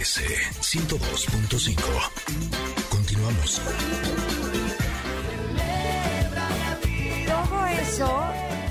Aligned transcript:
MBS 0.00 0.22
102.5. 0.62 1.76
Continuamos. 2.88 3.60
Todo 7.26 7.66
eso, 7.66 8.22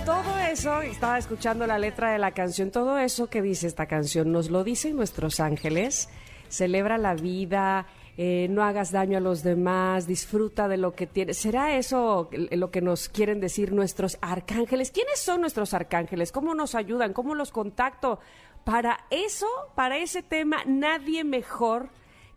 todo 0.05 0.39
eso, 0.51 0.81
estaba 0.81 1.19
escuchando 1.19 1.67
la 1.67 1.77
letra 1.77 2.11
de 2.11 2.17
la 2.17 2.31
canción, 2.31 2.71
todo 2.71 2.97
eso 2.97 3.29
que 3.29 3.43
dice 3.43 3.67
esta 3.67 3.85
canción, 3.85 4.31
nos 4.31 4.49
lo 4.49 4.63
dicen 4.63 4.95
nuestros 4.95 5.39
ángeles, 5.39 6.09
celebra 6.49 6.97
la 6.97 7.13
vida, 7.13 7.85
eh, 8.17 8.47
no 8.49 8.63
hagas 8.63 8.91
daño 8.91 9.17
a 9.17 9.21
los 9.21 9.43
demás, 9.43 10.07
disfruta 10.07 10.67
de 10.67 10.75
lo 10.75 10.93
que 10.93 11.07
tienes. 11.07 11.37
¿Será 11.37 11.77
eso 11.77 12.29
lo 12.31 12.69
que 12.71 12.81
nos 12.81 13.07
quieren 13.07 13.39
decir 13.39 13.71
nuestros 13.71 14.17
arcángeles? 14.19 14.91
¿Quiénes 14.91 15.19
son 15.19 15.41
nuestros 15.41 15.73
arcángeles? 15.73 16.31
¿Cómo 16.31 16.53
nos 16.53 16.75
ayudan? 16.75 17.13
¿Cómo 17.13 17.35
los 17.35 17.51
contacto? 17.51 18.19
Para 18.63 18.99
eso, 19.09 19.47
para 19.75 19.97
ese 19.97 20.21
tema, 20.21 20.57
nadie 20.65 21.23
mejor 21.23 21.89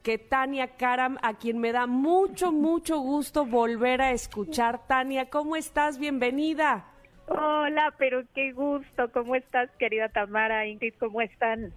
que 0.02 0.18
Tania 0.18 0.76
Karam, 0.76 1.18
a 1.22 1.34
quien 1.34 1.58
me 1.58 1.72
da 1.72 1.86
mucho, 1.86 2.52
mucho 2.52 2.98
gusto 2.98 3.46
volver 3.46 4.02
a 4.02 4.12
escuchar. 4.12 4.86
Tania, 4.86 5.30
¿cómo 5.30 5.56
estás? 5.56 5.98
Bienvenida. 5.98 6.86
Hola, 7.28 7.94
pero 7.98 8.24
qué 8.34 8.52
gusto. 8.52 9.10
¿Cómo 9.12 9.36
estás, 9.36 9.70
querida 9.78 10.08
Tamara? 10.08 10.66
Ingrid, 10.66 10.94
¿cómo 10.98 11.20
están? 11.20 11.72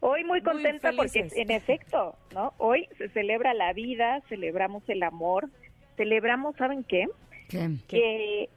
Hoy 0.00 0.24
muy 0.24 0.40
contenta 0.42 0.92
porque, 0.96 1.28
en 1.34 1.50
efecto, 1.50 2.16
¿no? 2.32 2.54
Hoy 2.58 2.88
se 2.96 3.08
celebra 3.10 3.52
la 3.52 3.72
vida, 3.72 4.22
celebramos 4.28 4.82
el 4.88 5.02
amor, 5.02 5.48
celebramos, 5.96 6.56
¿saben 6.56 6.84
qué? 6.84 7.06
Que, 7.48 8.48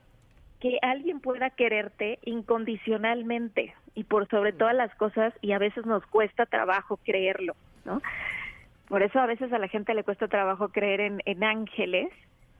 que 0.59 0.77
alguien 0.81 1.19
pueda 1.19 1.49
quererte 1.49 2.19
incondicionalmente 2.23 3.73
y 3.95 4.03
por 4.03 4.27
sobre 4.29 4.53
todas 4.53 4.75
las 4.75 4.93
cosas, 4.95 5.33
y 5.41 5.51
a 5.51 5.59
veces 5.59 5.85
nos 5.85 6.05
cuesta 6.07 6.45
trabajo 6.45 6.97
creerlo, 6.97 7.55
¿no? 7.85 8.01
Por 8.87 9.03
eso 9.03 9.19
a 9.19 9.25
veces 9.25 9.51
a 9.53 9.59
la 9.59 9.67
gente 9.67 9.93
le 9.93 10.03
cuesta 10.03 10.27
trabajo 10.27 10.69
creer 10.69 10.99
en, 11.25 11.43
ángeles, 11.43 12.09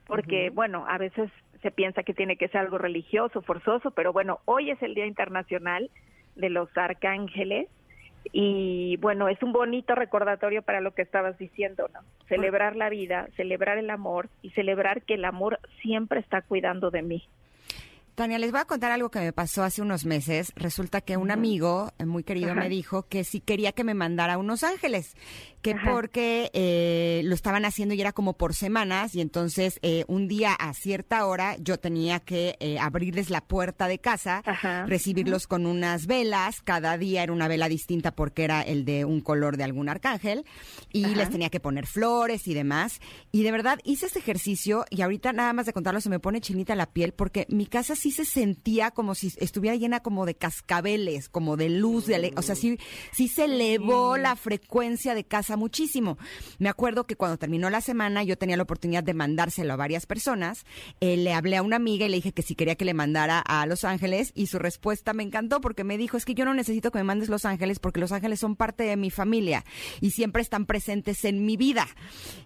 porque, 0.06 0.50
bueno, 0.50 0.84
a 0.88 0.98
veces 0.98 1.30
se 1.62 1.70
piensa 1.70 2.02
que 2.02 2.14
tiene 2.14 2.36
que 2.36 2.48
ser 2.48 2.62
algo 2.62 2.78
religioso, 2.78 3.42
forzoso, 3.42 3.90
pero 3.92 4.12
bueno, 4.12 4.40
hoy 4.46 4.70
es 4.70 4.82
el 4.82 4.94
Día 4.94 5.06
Internacional 5.06 5.90
de 6.34 6.50
los 6.50 6.68
Arcángeles 6.76 7.68
y 8.32 8.96
bueno, 8.98 9.28
es 9.28 9.42
un 9.42 9.52
bonito 9.52 9.94
recordatorio 9.94 10.62
para 10.62 10.80
lo 10.80 10.94
que 10.94 11.02
estabas 11.02 11.36
diciendo, 11.38 11.88
¿no? 11.92 12.00
Celebrar 12.28 12.76
la 12.76 12.88
vida, 12.88 13.28
celebrar 13.36 13.78
el 13.78 13.90
amor 13.90 14.28
y 14.42 14.50
celebrar 14.50 15.02
que 15.02 15.14
el 15.14 15.24
amor 15.24 15.58
siempre 15.80 16.20
está 16.20 16.42
cuidando 16.42 16.90
de 16.90 17.02
mí. 17.02 17.28
Tania, 18.14 18.38
les 18.38 18.50
voy 18.50 18.60
a 18.60 18.66
contar 18.66 18.92
algo 18.92 19.10
que 19.10 19.20
me 19.20 19.32
pasó 19.32 19.62
hace 19.62 19.80
unos 19.80 20.04
meses. 20.04 20.52
Resulta 20.54 21.00
que 21.00 21.16
un 21.16 21.30
amigo 21.30 21.92
eh, 21.98 22.04
muy 22.04 22.24
querido 22.24 22.54
me 22.54 22.68
dijo 22.68 23.04
que 23.08 23.24
si 23.24 23.40
quería 23.40 23.72
que 23.72 23.84
me 23.84 23.94
mandara 23.94 24.36
unos 24.36 24.64
ángeles 24.64 25.14
que 25.62 25.76
porque 25.76 26.50
eh, 26.52 27.22
lo 27.24 27.34
estaban 27.34 27.64
haciendo 27.64 27.94
y 27.94 28.00
era 28.00 28.12
como 28.12 28.36
por 28.36 28.54
semanas 28.54 29.14
y 29.14 29.20
entonces 29.20 29.78
eh, 29.82 30.04
un 30.08 30.28
día 30.28 30.52
a 30.54 30.74
cierta 30.74 31.24
hora 31.26 31.56
yo 31.58 31.78
tenía 31.78 32.20
que 32.20 32.56
eh, 32.60 32.78
abrirles 32.78 33.30
la 33.30 33.40
puerta 33.40 33.86
de 33.86 33.98
casa, 33.98 34.42
recibirlos 34.86 35.46
con 35.46 35.66
unas 35.66 36.06
velas, 36.06 36.60
cada 36.62 36.98
día 36.98 37.22
era 37.22 37.32
una 37.32 37.48
vela 37.48 37.68
distinta 37.68 38.10
porque 38.10 38.44
era 38.44 38.62
el 38.62 38.84
de 38.84 39.04
un 39.04 39.20
color 39.20 39.56
de 39.56 39.64
algún 39.64 39.88
arcángel 39.88 40.44
y 40.92 41.14
les 41.14 41.30
tenía 41.30 41.48
que 41.48 41.60
poner 41.60 41.86
flores 41.86 42.48
y 42.48 42.54
demás 42.54 43.00
y 43.30 43.44
de 43.44 43.52
verdad 43.52 43.78
hice 43.84 44.06
este 44.06 44.18
ejercicio 44.18 44.84
y 44.90 45.02
ahorita 45.02 45.32
nada 45.32 45.52
más 45.52 45.66
de 45.66 45.72
contarlo 45.72 46.00
se 46.00 46.10
me 46.10 46.18
pone 46.18 46.40
chinita 46.40 46.74
la 46.74 46.86
piel 46.86 47.12
porque 47.12 47.46
mi 47.48 47.66
casa 47.66 47.94
sí 47.94 48.10
se 48.10 48.24
sentía 48.24 48.90
como 48.90 49.14
si 49.14 49.32
estuviera 49.38 49.76
llena 49.76 50.00
como 50.00 50.26
de 50.26 50.34
cascabeles, 50.34 51.28
como 51.28 51.56
de 51.56 51.68
luz, 51.68 52.06
de 52.06 52.32
o 52.36 52.42
sea, 52.42 52.54
sí, 52.54 52.78
sí 53.12 53.28
se 53.28 53.44
elevó 53.44 54.16
la 54.16 54.36
frecuencia 54.36 55.14
de 55.14 55.24
casa 55.24 55.51
muchísimo. 55.56 56.18
Me 56.58 56.68
acuerdo 56.68 57.04
que 57.04 57.16
cuando 57.16 57.36
terminó 57.36 57.70
la 57.70 57.80
semana 57.80 58.22
yo 58.22 58.36
tenía 58.36 58.56
la 58.56 58.62
oportunidad 58.62 59.02
de 59.04 59.14
mandárselo 59.14 59.72
a 59.72 59.76
varias 59.76 60.06
personas. 60.06 60.64
Eh, 61.00 61.16
le 61.16 61.32
hablé 61.32 61.56
a 61.56 61.62
una 61.62 61.76
amiga 61.76 62.06
y 62.06 62.08
le 62.08 62.16
dije 62.16 62.32
que 62.32 62.42
si 62.42 62.54
quería 62.54 62.74
que 62.74 62.84
le 62.84 62.94
mandara 62.94 63.40
a 63.40 63.66
Los 63.66 63.84
Ángeles 63.84 64.32
y 64.34 64.46
su 64.46 64.58
respuesta 64.58 65.12
me 65.12 65.22
encantó 65.22 65.60
porque 65.60 65.84
me 65.84 65.98
dijo, 65.98 66.16
es 66.16 66.24
que 66.24 66.34
yo 66.34 66.44
no 66.44 66.54
necesito 66.54 66.90
que 66.90 66.98
me 66.98 67.04
mandes 67.04 67.28
Los 67.28 67.44
Ángeles 67.44 67.78
porque 67.78 68.00
Los 68.00 68.12
Ángeles 68.12 68.40
son 68.40 68.56
parte 68.56 68.84
de 68.84 68.96
mi 68.96 69.10
familia 69.10 69.64
y 70.00 70.10
siempre 70.10 70.42
están 70.42 70.66
presentes 70.66 71.24
en 71.24 71.44
mi 71.44 71.56
vida. 71.56 71.86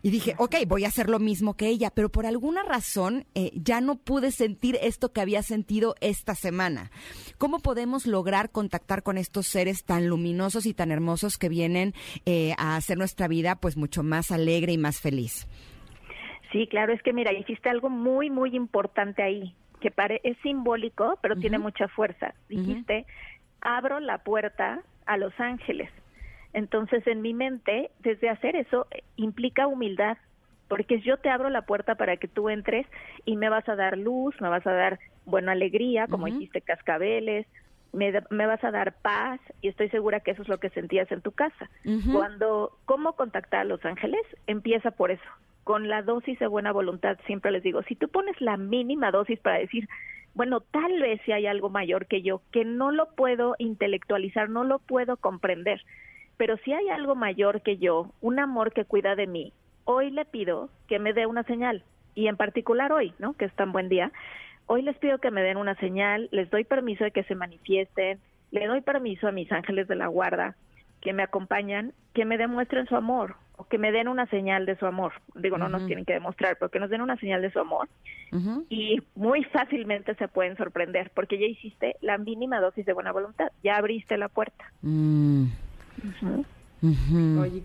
Y 0.03 0.11
dije, 0.11 0.35
ok, 0.39 0.57
voy 0.67 0.85
a 0.85 0.89
hacer 0.89 1.09
lo 1.09 1.19
mismo 1.19 1.55
que 1.55 1.69
ella, 1.69 1.91
pero 1.91 2.11
por 2.11 2.27
alguna 2.27 2.63
razón 2.63 3.27
eh, 3.35 3.53
ya 3.55 3.81
no 3.81 3.97
pude 3.97 4.31
sentir 4.31 4.79
esto 4.81 5.13
que 5.13 5.21
había 5.21 5.43
sentido 5.43 5.95
esta 6.01 6.35
semana. 6.35 6.91
¿Cómo 7.39 7.59
podemos 7.59 8.07
lograr 8.07 8.51
contactar 8.51 9.03
con 9.03 9.19
estos 9.19 9.47
seres 9.47 9.85
tan 9.85 10.09
luminosos 10.09 10.65
y 10.65 10.73
tan 10.73 10.91
hermosos 10.91 11.37
que 11.37 11.49
vienen 11.49 11.93
eh, 12.25 12.55
a 12.59 12.77
hacer 12.77 12.97
nuestra 12.97 13.29
vida 13.29 13.57
pues 13.57 13.77
mucho 13.77 14.03
más 14.03 14.31
alegre 14.31 14.73
y 14.73 14.79
más 14.79 15.01
feliz? 15.01 15.47
Sí, 16.53 16.67
claro, 16.67 16.95
es 16.95 17.03
que 17.03 17.13
mira, 17.13 17.33
hiciste 17.33 17.69
algo 17.69 17.91
muy, 17.91 18.31
muy 18.31 18.57
importante 18.57 19.23
ahí, 19.23 19.55
que 19.81 19.91
pare 19.91 20.21
es 20.25 20.39
simbólico, 20.39 21.19
pero 21.21 21.37
tiene 21.37 21.59
mucha 21.59 21.89
fuerza. 21.89 22.35
Dijiste, 22.49 23.05
abro 23.61 24.01
la 24.01 24.19
puerta 24.19 24.83
a 25.05 25.17
los 25.19 25.39
ángeles. 25.39 25.91
Entonces, 26.55 27.07
en 27.07 27.21
mi 27.21 27.35
mente, 27.35 27.91
desde 27.99 28.31
hacer 28.31 28.57
eso, 28.57 28.87
implica 29.17 29.67
humildad, 29.67 30.17
porque 30.69 31.01
yo 31.01 31.17
te 31.17 31.31
abro 31.31 31.49
la 31.51 31.63
puerta 31.63 31.95
para 31.95 32.17
que 32.17 32.29
tú 32.29 32.49
entres 32.49 32.87
y 33.25 33.37
me 33.37 33.49
vas 33.49 33.69
a 33.69 33.77
dar 33.77 33.97
luz, 33.97 34.35
me 34.41 34.49
vas 34.49 34.67
a 34.67 34.73
dar 34.73 34.99
buena 35.25 35.53
alegría, 35.53 36.07
como 36.07 36.27
dijiste, 36.27 36.61
cascabeles, 36.61 37.47
me, 37.93 38.13
me, 38.31 38.47
vas 38.47 38.63
a 38.63 38.71
dar 38.71 38.95
paz 39.01 39.41
y 39.63 39.69
estoy 39.69 39.89
segura 39.89 40.21
que 40.21 40.33
eso 40.33 40.43
es 40.43 40.49
lo 40.49 40.59
que 40.59 40.71
sentías 40.71 41.11
en 41.11 41.23
tu 41.23 41.33
casa. 41.33 41.71
Cuando, 42.13 42.77
¿cómo 42.85 43.15
contactar 43.15 43.61
a 43.61 43.65
los 43.65 43.85
ángeles? 43.85 44.21
Empieza 44.47 44.91
por 44.91 45.11
eso, 45.11 45.25
con 45.65 45.89
la 45.89 46.03
dosis 46.03 46.39
de 46.39 46.47
buena 46.47 46.73
voluntad. 46.73 47.19
Siempre 47.27 47.53
les 47.53 47.63
digo, 47.63 47.83
si 47.85 47.95
tú 47.95 48.09
pones 48.09 48.41
la 48.41 48.57
mínima 48.57 49.11
dosis 49.11 49.39
para 49.41 49.59
decir, 49.59 49.89
bueno, 50.35 50.61
tal 50.61 51.01
vez 51.01 51.21
si 51.25 51.33
hay 51.33 51.47
algo 51.47 51.71
mayor 51.71 52.07
que 52.07 52.23
yo, 52.23 52.43
que 52.53 52.65
no 52.65 52.91
lo 52.91 53.09
puedo 53.15 53.55
intelectualizar, 53.59 54.51
no 54.51 54.65
lo 54.65 54.79
puedo 54.79 55.17
comprender, 55.17 55.81
pero 56.37 56.59
si 56.59 56.73
hay 56.73 56.91
algo 56.91 57.15
mayor 57.15 57.63
que 57.63 57.79
yo, 57.79 58.11
un 58.21 58.39
amor 58.39 58.73
que 58.73 58.85
cuida 58.85 59.15
de 59.15 59.27
mí, 59.27 59.53
hoy 59.87 60.11
le 60.11 60.27
pido 60.27 60.69
que 60.87 60.99
me 60.99 61.15
dé 61.15 61.27
una 61.27 61.45
señal, 61.45 61.83
y 62.15 62.27
en 62.27 62.37
particular 62.37 62.93
hoy, 62.93 63.15
¿no? 63.19 63.33
Que 63.33 63.47
es 63.47 63.55
tan 63.55 63.73
buen 63.73 63.89
día, 63.89 64.13
hoy 64.67 64.83
les 64.83 64.99
pido 64.99 65.19
que 65.19 65.31
me 65.31 65.43
den 65.43 65.57
una 65.57 65.77
señal, 65.77 66.29
les 66.33 66.51
doy 66.51 66.65
permiso 66.65 67.05
de 67.05 67.13
que 67.13 67.25
se 67.25 67.35
manifiesten, 67.35 68.19
le 68.51 68.67
doy 68.67 68.83
permiso 68.83 69.29
a 69.29 69.33
mis 69.33 69.51
ángeles 69.51 69.89
de 69.89 69.97
la 69.97 70.09
guarda 70.09 70.57
que 71.01 71.13
me 71.13 71.23
acompañan, 71.23 71.93
que 72.15 72.25
me 72.25 72.37
demuestren 72.37 72.87
su 72.87 72.97
amor 72.97 73.37
o 73.57 73.65
que 73.69 73.79
me 73.79 73.93
den 73.93 74.09
una 74.09 74.27
señal 74.27 74.67
de 74.67 74.77
su 74.77 74.87
amor. 74.87 75.13
Digo, 75.35 75.57
no 75.57 75.69
nos 75.69 75.87
tienen 75.87 76.05
que 76.05 76.15
demostrar, 76.15 76.57
pero 76.59 76.71
que 76.71 76.81
nos 76.81 76.91
den 76.91 77.01
una 77.01 77.17
señal 77.17 77.43
de 77.43 77.51
su 77.51 77.61
amor. 77.61 77.89
Y 78.69 79.01
muy 79.15 79.45
fácilmente 79.45 80.15
se 80.17 80.29
pueden 80.29 80.57
sorprender 80.57 81.11
porque 81.15 81.39
ya 81.39 81.47
hiciste 81.47 81.97
la 82.01 82.19
mínima 82.19 82.61
dosis 82.61 82.85
de 82.85 82.93
buena 82.93 83.13
voluntad, 83.13 83.49
ya 83.63 83.77
abriste 83.77 84.19
la 84.19 84.29
puerta. 84.29 84.65
Mm. 84.83 85.47
Oye, 86.83 87.63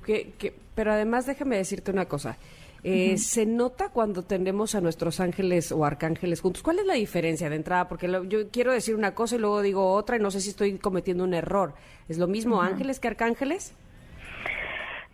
pero 0.75 0.91
además 0.91 1.25
déjame 1.25 1.57
decirte 1.57 1.91
una 1.91 2.05
cosa. 2.05 2.37
Eh, 2.83 3.17
¿Se 3.19 3.45
nota 3.45 3.89
cuando 3.89 4.23
tenemos 4.23 4.73
a 4.73 4.81
nuestros 4.81 5.19
ángeles 5.19 5.71
o 5.71 5.85
arcángeles 5.85 6.41
juntos? 6.41 6.63
¿Cuál 6.63 6.79
es 6.79 6.85
la 6.85 6.95
diferencia 6.95 7.49
de 7.49 7.55
entrada? 7.55 7.87
Porque 7.87 8.09
yo 8.27 8.49
quiero 8.49 8.71
decir 8.71 8.95
una 8.95 9.13
cosa 9.13 9.35
y 9.35 9.39
luego 9.39 9.61
digo 9.61 9.93
otra 9.93 10.15
y 10.15 10.19
no 10.19 10.31
sé 10.31 10.39
si 10.41 10.49
estoy 10.49 10.79
cometiendo 10.79 11.23
un 11.23 11.35
error. 11.35 11.73
¿Es 12.09 12.17
lo 12.17 12.27
mismo 12.27 12.61
ángeles 12.61 12.99
que 12.99 13.07
arcángeles? 13.07 13.75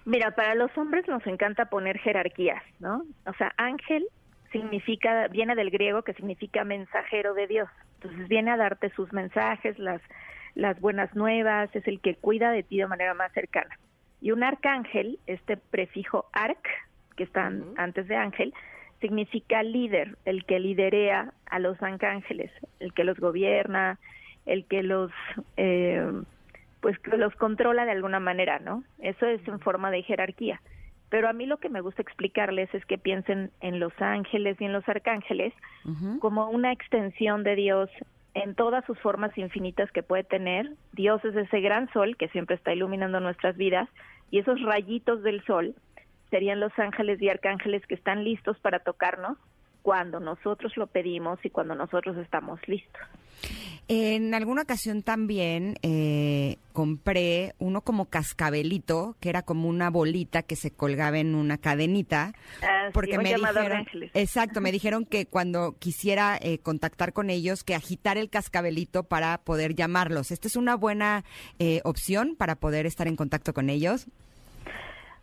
Mira, 0.06 0.31
para 0.31 0.56
los 0.56 0.75
hombres 0.78 1.06
nos 1.09 1.25
encanta 1.28 1.66
poner 1.66 1.97
jerarquías, 1.97 2.63
¿no? 2.80 3.03
O 3.25 3.34
sea, 3.34 3.53
ángel 3.57 4.07
significa, 4.53 5.28
viene 5.28 5.53
del 5.53 5.69
griego 5.69 6.03
que 6.03 6.13
significa 6.13 6.63
mensajero 6.63 7.34
de 7.34 7.47
Dios. 7.47 7.69
Entonces 7.96 8.30
viene 8.30 8.52
a 8.52 8.57
darte 8.57 8.90
sus 8.91 9.12
mensajes, 9.12 9.77
las, 9.77 10.01
las 10.56 10.80
buenas 10.80 11.13
nuevas, 11.13 11.69
es 11.75 11.86
el 11.88 12.00
que 12.00 12.16
cuida 12.16 12.51
de 12.51 12.63
ti 12.63 12.77
de 12.77 12.88
manera 12.88 13.13
más 13.13 13.33
cercana. 13.33 13.77
Y 14.22 14.31
un 14.31 14.44
arcángel, 14.44 15.19
este 15.28 15.58
prefijo 15.58 16.25
arc, 16.34 16.68
que 17.16 17.24
están 17.24 17.64
antes 17.78 18.08
de 18.08 18.16
ángel, 18.16 18.54
significa 19.02 19.64
líder, 19.64 20.18
el 20.25 20.46
que 20.46 20.60
liderea 20.60 21.34
a 21.46 21.60
los 21.60 21.81
arcángeles, 21.81 22.52
el 22.80 22.94
que 22.94 23.04
los 23.04 23.19
gobierna, 23.19 24.00
el 24.46 24.66
que 24.66 24.84
los 24.84 25.12
eh, 25.58 26.12
pues 26.81 26.98
que 27.00 27.18
los 27.18 27.36
controla 27.36 27.86
de 27.86 27.92
alguna 27.92 28.19
manera, 28.19 28.60
¿no? 28.60 28.84
Eso 29.00 29.25
es 29.25 29.46
en 29.48 29.60
forma 29.60 29.92
de 29.92 30.04
jerarquía. 30.04 30.62
Pero 31.10 31.30
a 31.30 31.34
mí 31.34 31.46
lo 31.46 31.58
que 31.58 31.69
me 31.69 31.81
gusta 31.81 32.02
explicarles 32.02 32.74
es 32.74 32.86
que 32.86 32.98
piensen 32.98 33.52
en 33.62 33.80
los 33.80 33.94
ángeles 34.00 34.58
y 34.60 34.66
en 34.66 34.74
los 34.74 34.88
arcángeles 34.90 35.54
como 36.19 36.50
una 36.50 36.74
extensión 36.74 37.44
de 37.44 37.56
Dios 37.56 37.90
en 38.44 38.56
todas 38.56 38.86
sus 38.86 39.00
formas 39.00 39.36
infinitas 39.38 39.92
que 39.92 40.04
puede 40.04 40.24
tener. 40.24 40.72
Dios 40.94 41.24
es 41.25 41.36
ese 41.36 41.60
gran 41.60 41.92
sol 41.92 42.18
que 42.18 42.30
siempre 42.30 42.56
está 42.56 42.74
iluminando 42.74 43.19
nuestras 43.19 43.57
vidas 43.57 43.89
y 44.30 44.39
esos 44.39 44.62
rayitos 44.62 45.24
del 45.24 45.44
sol 45.45 45.75
serían 46.30 46.60
los 46.60 46.78
ángeles 46.78 47.22
y 47.22 47.30
arcángeles 47.30 47.86
que 47.88 47.95
están 47.95 48.24
listos 48.24 48.60
para 48.60 48.80
tocarnos 48.80 49.38
cuando 49.88 50.19
nosotros 50.19 50.75
lo 50.75 50.88
pedimos 50.88 51.39
y 51.45 51.50
cuando 51.50 51.74
nosotros 51.74 52.18
estamos 52.18 52.60
listos. 52.68 53.01
En 53.88 54.34
alguna 54.34 54.63
ocasión 54.63 55.01
también 55.01 55.75
eh, 55.81 56.57
compré 56.74 57.54
uno 57.57 57.80
como 57.80 58.04
cascabelito, 58.10 59.16
que 59.22 59.30
era 59.30 59.44
como 59.44 59.69
una 59.69 59.89
bolita 59.89 60.44
que 60.44 60.57
se 60.57 60.72
colgaba 60.72 61.19
en 61.19 61.36
una 61.36 61.57
cadenita. 61.57 62.34
Ah, 62.62 62.88
sí, 62.88 62.92
porque 62.94 63.18
un 63.18 63.24
me 63.24 63.34
dijeron, 63.34 63.86
exacto, 64.13 64.60
me 64.60 64.72
dijeron 64.74 65.06
que 65.06 65.25
cuando 65.25 65.78
quisiera 65.80 66.38
eh, 66.42 66.60
contactar 66.60 67.13
con 67.13 67.30
ellos, 67.30 67.63
que 67.63 67.74
agitar 67.74 68.18
el 68.18 68.30
cascabelito 68.30 69.04
para 69.04 69.38
poder 69.38 69.74
llamarlos. 69.74 70.31
¿Esta 70.31 70.50
es 70.50 70.57
una 70.57 70.75
buena 70.75 71.24
eh, 71.60 71.80
opción 71.86 72.36
para 72.38 72.56
poder 72.56 72.86
estar 72.86 73.07
en 73.07 73.16
contacto 73.16 73.54
con 73.54 73.69
ellos? 73.69 74.07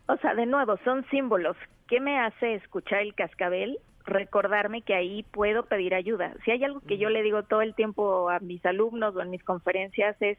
O 0.07 0.17
sea, 0.17 0.33
de 0.33 0.47
nuevo, 0.47 0.75
son 0.83 1.05
símbolos. 1.11 1.55
¿Qué 1.87 1.99
me 1.99 2.17
hace 2.17 2.55
escuchar 2.55 3.01
el 3.03 3.13
cascabel? 3.13 3.77
Recordarme 4.05 4.81
que 4.81 4.93
ahí 4.93 5.23
puedo 5.23 5.65
pedir 5.65 5.95
ayuda. 5.95 6.33
Si 6.43 6.51
hay 6.51 6.63
algo 6.63 6.79
que 6.81 6.97
yo 6.97 7.09
le 7.09 7.23
digo 7.23 7.43
todo 7.43 7.61
el 7.61 7.73
tiempo 7.73 8.29
a 8.29 8.39
mis 8.39 8.65
alumnos 8.65 9.15
o 9.15 9.21
en 9.21 9.29
mis 9.31 9.43
conferencias 9.43 10.15
es, 10.21 10.37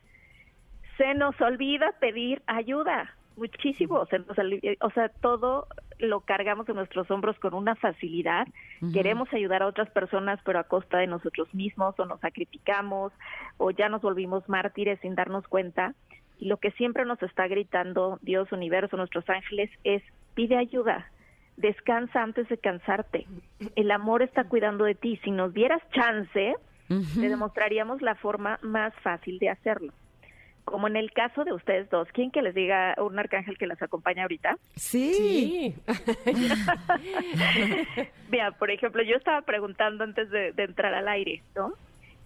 se 0.96 1.14
nos 1.14 1.38
olvida 1.40 1.92
pedir 2.00 2.42
ayuda. 2.46 3.14
Muchísimo. 3.36 4.06
Se 4.06 4.20
nos 4.20 4.38
olvida- 4.38 4.72
o 4.80 4.90
sea, 4.90 5.08
todo 5.08 5.66
lo 5.98 6.20
cargamos 6.20 6.68
en 6.68 6.76
nuestros 6.76 7.10
hombros 7.10 7.38
con 7.38 7.54
una 7.54 7.74
facilidad. 7.74 8.46
Queremos 8.92 9.32
ayudar 9.32 9.62
a 9.62 9.66
otras 9.66 9.90
personas, 9.90 10.38
pero 10.44 10.58
a 10.58 10.64
costa 10.64 10.98
de 10.98 11.06
nosotros 11.06 11.52
mismos, 11.54 11.98
o 11.98 12.06
nos 12.06 12.20
sacrificamos, 12.20 13.12
o 13.58 13.70
ya 13.72 13.88
nos 13.88 14.00
volvimos 14.02 14.48
mártires 14.48 14.98
sin 15.00 15.14
darnos 15.14 15.46
cuenta. 15.48 15.94
Y 16.38 16.46
lo 16.46 16.58
que 16.58 16.70
siempre 16.72 17.04
nos 17.04 17.22
está 17.22 17.46
gritando 17.48 18.18
Dios, 18.22 18.52
universo, 18.52 18.96
nuestros 18.96 19.28
ángeles 19.28 19.70
es 19.84 20.02
pide 20.34 20.56
ayuda, 20.56 21.10
descansa 21.56 22.22
antes 22.22 22.48
de 22.48 22.58
cansarte. 22.58 23.26
El 23.74 23.90
amor 23.90 24.22
está 24.22 24.44
cuidando 24.44 24.84
de 24.84 24.94
ti. 24.94 25.18
Si 25.24 25.30
nos 25.30 25.54
dieras 25.54 25.82
chance, 25.92 26.54
te 26.88 27.28
demostraríamos 27.28 28.02
la 28.02 28.14
forma 28.14 28.58
más 28.62 28.92
fácil 29.02 29.38
de 29.38 29.50
hacerlo. 29.50 29.92
Como 30.64 30.88
en 30.88 30.96
el 30.96 31.12
caso 31.12 31.44
de 31.44 31.52
ustedes 31.52 31.88
dos, 31.90 32.08
¿quién 32.12 32.32
que 32.32 32.42
les 32.42 32.52
diga 32.52 32.96
un 32.98 33.16
arcángel 33.18 33.56
que 33.56 33.68
las 33.68 33.80
acompaña 33.80 34.22
ahorita? 34.22 34.58
Sí. 34.74 35.14
Sí. 35.14 35.74
Mira, 38.30 38.50
por 38.50 38.72
ejemplo, 38.72 39.02
yo 39.04 39.16
estaba 39.16 39.42
preguntando 39.42 40.02
antes 40.02 40.28
de, 40.30 40.52
de 40.52 40.64
entrar 40.64 40.92
al 40.92 41.06
aire, 41.06 41.42
¿no? 41.54 41.74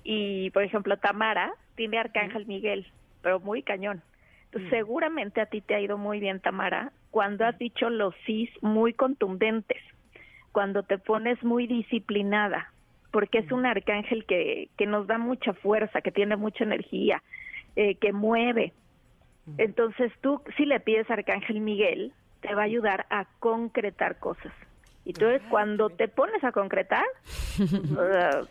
Y, 0.04 0.48
por 0.50 0.62
ejemplo, 0.62 0.96
Tamara 0.96 1.52
tiene 1.74 1.98
Arcángel 1.98 2.46
Miguel, 2.46 2.86
pero 3.20 3.40
muy 3.40 3.62
cañón. 3.62 4.02
Seguramente 4.68 5.40
a 5.40 5.46
ti 5.46 5.60
te 5.60 5.74
ha 5.74 5.80
ido 5.80 5.96
muy 5.96 6.18
bien, 6.18 6.40
Tamara, 6.40 6.92
cuando 7.10 7.44
has 7.44 7.56
dicho 7.58 7.88
los 7.88 8.14
sís 8.26 8.50
muy 8.62 8.92
contundentes, 8.92 9.80
cuando 10.52 10.82
te 10.82 10.98
pones 10.98 11.42
muy 11.44 11.66
disciplinada, 11.66 12.72
porque 13.12 13.38
es 13.38 13.52
un 13.52 13.66
arcángel 13.66 14.24
que, 14.24 14.68
que 14.76 14.86
nos 14.86 15.06
da 15.06 15.18
mucha 15.18 15.52
fuerza, 15.52 16.00
que 16.00 16.10
tiene 16.10 16.36
mucha 16.36 16.64
energía, 16.64 17.22
eh, 17.76 17.94
que 17.96 18.12
mueve. 18.12 18.72
Entonces, 19.58 20.12
tú, 20.20 20.42
si 20.56 20.64
le 20.64 20.80
pides 20.80 21.10
a 21.10 21.14
Arcángel 21.14 21.60
Miguel, 21.60 22.12
te 22.40 22.54
va 22.54 22.62
a 22.62 22.64
ayudar 22.66 23.06
a 23.10 23.26
concretar 23.38 24.18
cosas. 24.18 24.52
Y 25.04 25.10
entonces, 25.10 25.42
cuando 25.50 25.90
te 25.90 26.08
pones 26.08 26.42
a 26.44 26.52
concretar, 26.52 27.04
uh, 27.58 28.46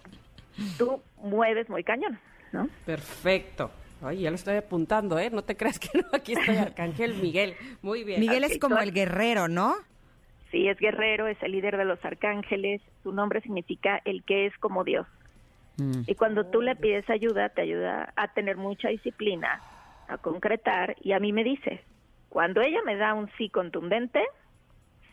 tú 0.78 1.02
mueves 1.22 1.70
muy 1.70 1.84
cañón, 1.84 2.20
¿no? 2.52 2.68
Perfecto. 2.86 3.72
Ay, 4.02 4.22
ya 4.22 4.30
lo 4.30 4.36
estoy 4.36 4.56
apuntando, 4.56 5.20
¿eh? 5.20 5.30
No 5.30 5.44
te 5.44 5.58
creas 5.58 5.80
que 5.80 5.98
no. 5.98 6.08
Aquí 6.14 6.34
estoy, 6.34 6.56
Arcángel 6.58 7.16
Miguel. 7.16 7.56
Muy 7.82 8.04
bien. 8.04 8.20
Miguel 8.20 8.44
es 8.44 8.58
como 8.58 8.78
el 8.78 8.92
guerrero, 8.94 9.48
¿no? 9.48 9.76
Sí, 10.52 10.68
es 10.68 10.78
guerrero, 10.80 11.28
es 11.28 11.42
el 11.44 11.52
líder 11.52 11.78
de 11.78 11.86
los 11.86 12.04
arcángeles, 12.04 12.82
su 13.04 13.12
nombre 13.12 13.42
significa 13.42 14.02
el 14.06 14.24
que 14.24 14.48
es 14.48 14.58
como 14.58 14.84
Dios. 14.84 15.06
Mm. 15.78 16.02
Y 16.08 16.16
cuando 16.16 16.46
tú 16.46 16.62
le 16.62 16.76
pides 16.76 17.08
ayuda, 17.10 17.50
te 17.50 17.62
ayuda 17.62 18.14
a 18.16 18.30
tener 18.30 18.58
mucha 18.58 18.90
disciplina, 18.90 19.62
a 20.08 20.18
concretar, 20.18 20.96
y 21.02 21.12
a 21.12 21.20
mí 21.20 21.34
me 21.34 21.44
dice, 21.44 21.84
cuando 22.30 22.62
ella 22.62 22.80
me 22.84 22.96
da 22.96 23.14
un 23.14 23.30
sí 23.38 23.50
contundente, 23.50 24.24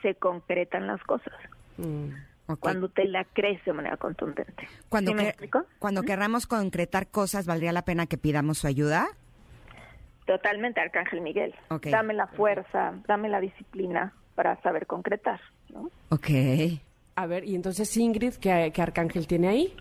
se 0.00 0.14
concretan 0.14 0.86
las 0.86 1.02
cosas. 1.02 1.34
Mm. 1.76 2.12
Cuando 2.60 2.88
te 2.88 3.04
la 3.06 3.24
crees 3.24 3.64
de 3.64 3.72
manera 3.72 3.96
contundente. 3.96 4.68
Cuando, 4.88 5.10
¿Sí 5.10 5.14
me 5.16 5.22
que- 5.24 5.28
explico? 5.30 5.64
cuando 5.78 6.02
querramos 6.02 6.46
concretar 6.46 7.08
cosas, 7.08 7.46
¿valdría 7.46 7.72
la 7.72 7.82
pena 7.84 8.06
que 8.06 8.16
pidamos 8.18 8.58
su 8.58 8.66
ayuda? 8.68 9.08
Totalmente, 10.26 10.80
Arcángel 10.80 11.20
Miguel. 11.20 11.54
Ok. 11.70 11.86
Dame 11.86 12.12
la 12.14 12.26
fuerza, 12.26 12.94
dame 13.06 13.28
la 13.28 13.40
disciplina 13.40 14.12
para 14.34 14.60
saber 14.62 14.86
concretar, 14.86 15.40
¿no? 15.72 15.90
Ok. 16.10 16.28
A 17.14 17.26
ver, 17.26 17.44
y 17.44 17.54
entonces 17.54 17.96
Ingrid, 17.96 18.34
¿qué, 18.34 18.70
qué 18.74 18.82
arcángel 18.82 19.26
tiene 19.26 19.48
ahí? 19.48 19.74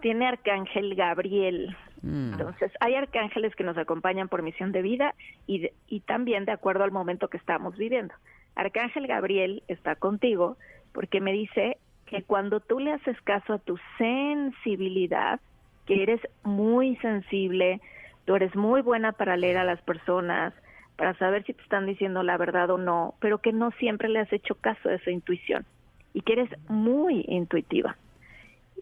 Tiene 0.00 0.26
Arcángel 0.28 0.94
Gabriel. 0.94 1.74
Mm. 2.02 2.32
Entonces, 2.32 2.70
hay 2.80 2.94
arcángeles 2.94 3.56
que 3.56 3.64
nos 3.64 3.78
acompañan 3.78 4.28
por 4.28 4.42
misión 4.42 4.70
de 4.70 4.82
vida 4.82 5.14
y, 5.46 5.60
de- 5.60 5.72
y 5.88 6.00
también 6.00 6.44
de 6.44 6.52
acuerdo 6.52 6.84
al 6.84 6.92
momento 6.92 7.28
que 7.28 7.38
estamos 7.38 7.76
viviendo. 7.78 8.12
Arcángel 8.54 9.06
Gabriel 9.06 9.62
está 9.66 9.96
contigo 9.96 10.58
porque 10.94 11.20
me 11.20 11.32
dice 11.32 11.76
que 12.06 12.22
cuando 12.22 12.60
tú 12.60 12.78
le 12.78 12.92
haces 12.92 13.20
caso 13.22 13.52
a 13.52 13.58
tu 13.58 13.76
sensibilidad, 13.98 15.40
que 15.84 16.02
eres 16.02 16.20
muy 16.44 16.96
sensible, 16.96 17.80
tú 18.24 18.36
eres 18.36 18.54
muy 18.54 18.80
buena 18.80 19.12
para 19.12 19.36
leer 19.36 19.58
a 19.58 19.64
las 19.64 19.82
personas, 19.82 20.54
para 20.96 21.12
saber 21.18 21.44
si 21.44 21.52
te 21.52 21.62
están 21.62 21.84
diciendo 21.84 22.22
la 22.22 22.38
verdad 22.38 22.70
o 22.70 22.78
no, 22.78 23.14
pero 23.20 23.38
que 23.38 23.52
no 23.52 23.72
siempre 23.72 24.08
le 24.08 24.20
has 24.20 24.32
hecho 24.32 24.54
caso 24.54 24.88
a 24.88 24.94
esa 24.94 25.10
intuición 25.10 25.66
y 26.14 26.22
que 26.22 26.34
eres 26.34 26.50
muy 26.68 27.24
intuitiva 27.28 27.96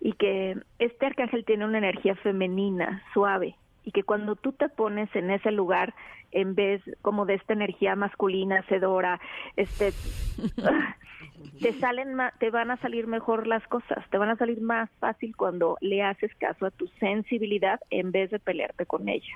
y 0.01 0.13
que 0.13 0.57
este 0.79 1.07
arcángel 1.07 1.45
tiene 1.45 1.65
una 1.65 1.79
energía 1.79 2.15
femenina, 2.17 3.03
suave, 3.15 3.57
y 3.85 3.93
que 3.93 4.03
cuando 4.03 4.37
tú 4.37 4.53
te 4.53 4.69
pones 4.69 5.15
en 5.17 5.31
ese 5.31 5.51
lugar, 5.51 5.95
en 6.31 6.55
vez 6.55 6.83
como 7.03 7.27
de 7.27 7.35
esta 7.35 7.53
energía 7.53 7.97
masculina, 7.97 8.61
hacedora, 8.61 9.21
este, 9.57 9.93
te 11.61 11.79
salen 11.81 12.17
te 12.39 12.51
van 12.51 12.71
a 12.71 12.77
salir 12.79 13.07
mejor 13.07 13.47
las 13.47 13.67
cosas, 13.69 14.09
te 14.11 14.19
van 14.19 14.31
a 14.31 14.37
salir 14.37 14.61
más 14.61 14.91
fácil 14.99 15.37
cuando 15.37 15.77
le 15.81 16.03
haces 16.03 16.35
caso 16.37 16.67
a 16.67 16.71
tu 16.71 16.87
sensibilidad 16.99 17.81
en 17.91 18.13
vez 18.13 18.31
de 18.31 18.39
pelearte 18.39 18.87
con 18.87 19.09
ella. 19.09 19.35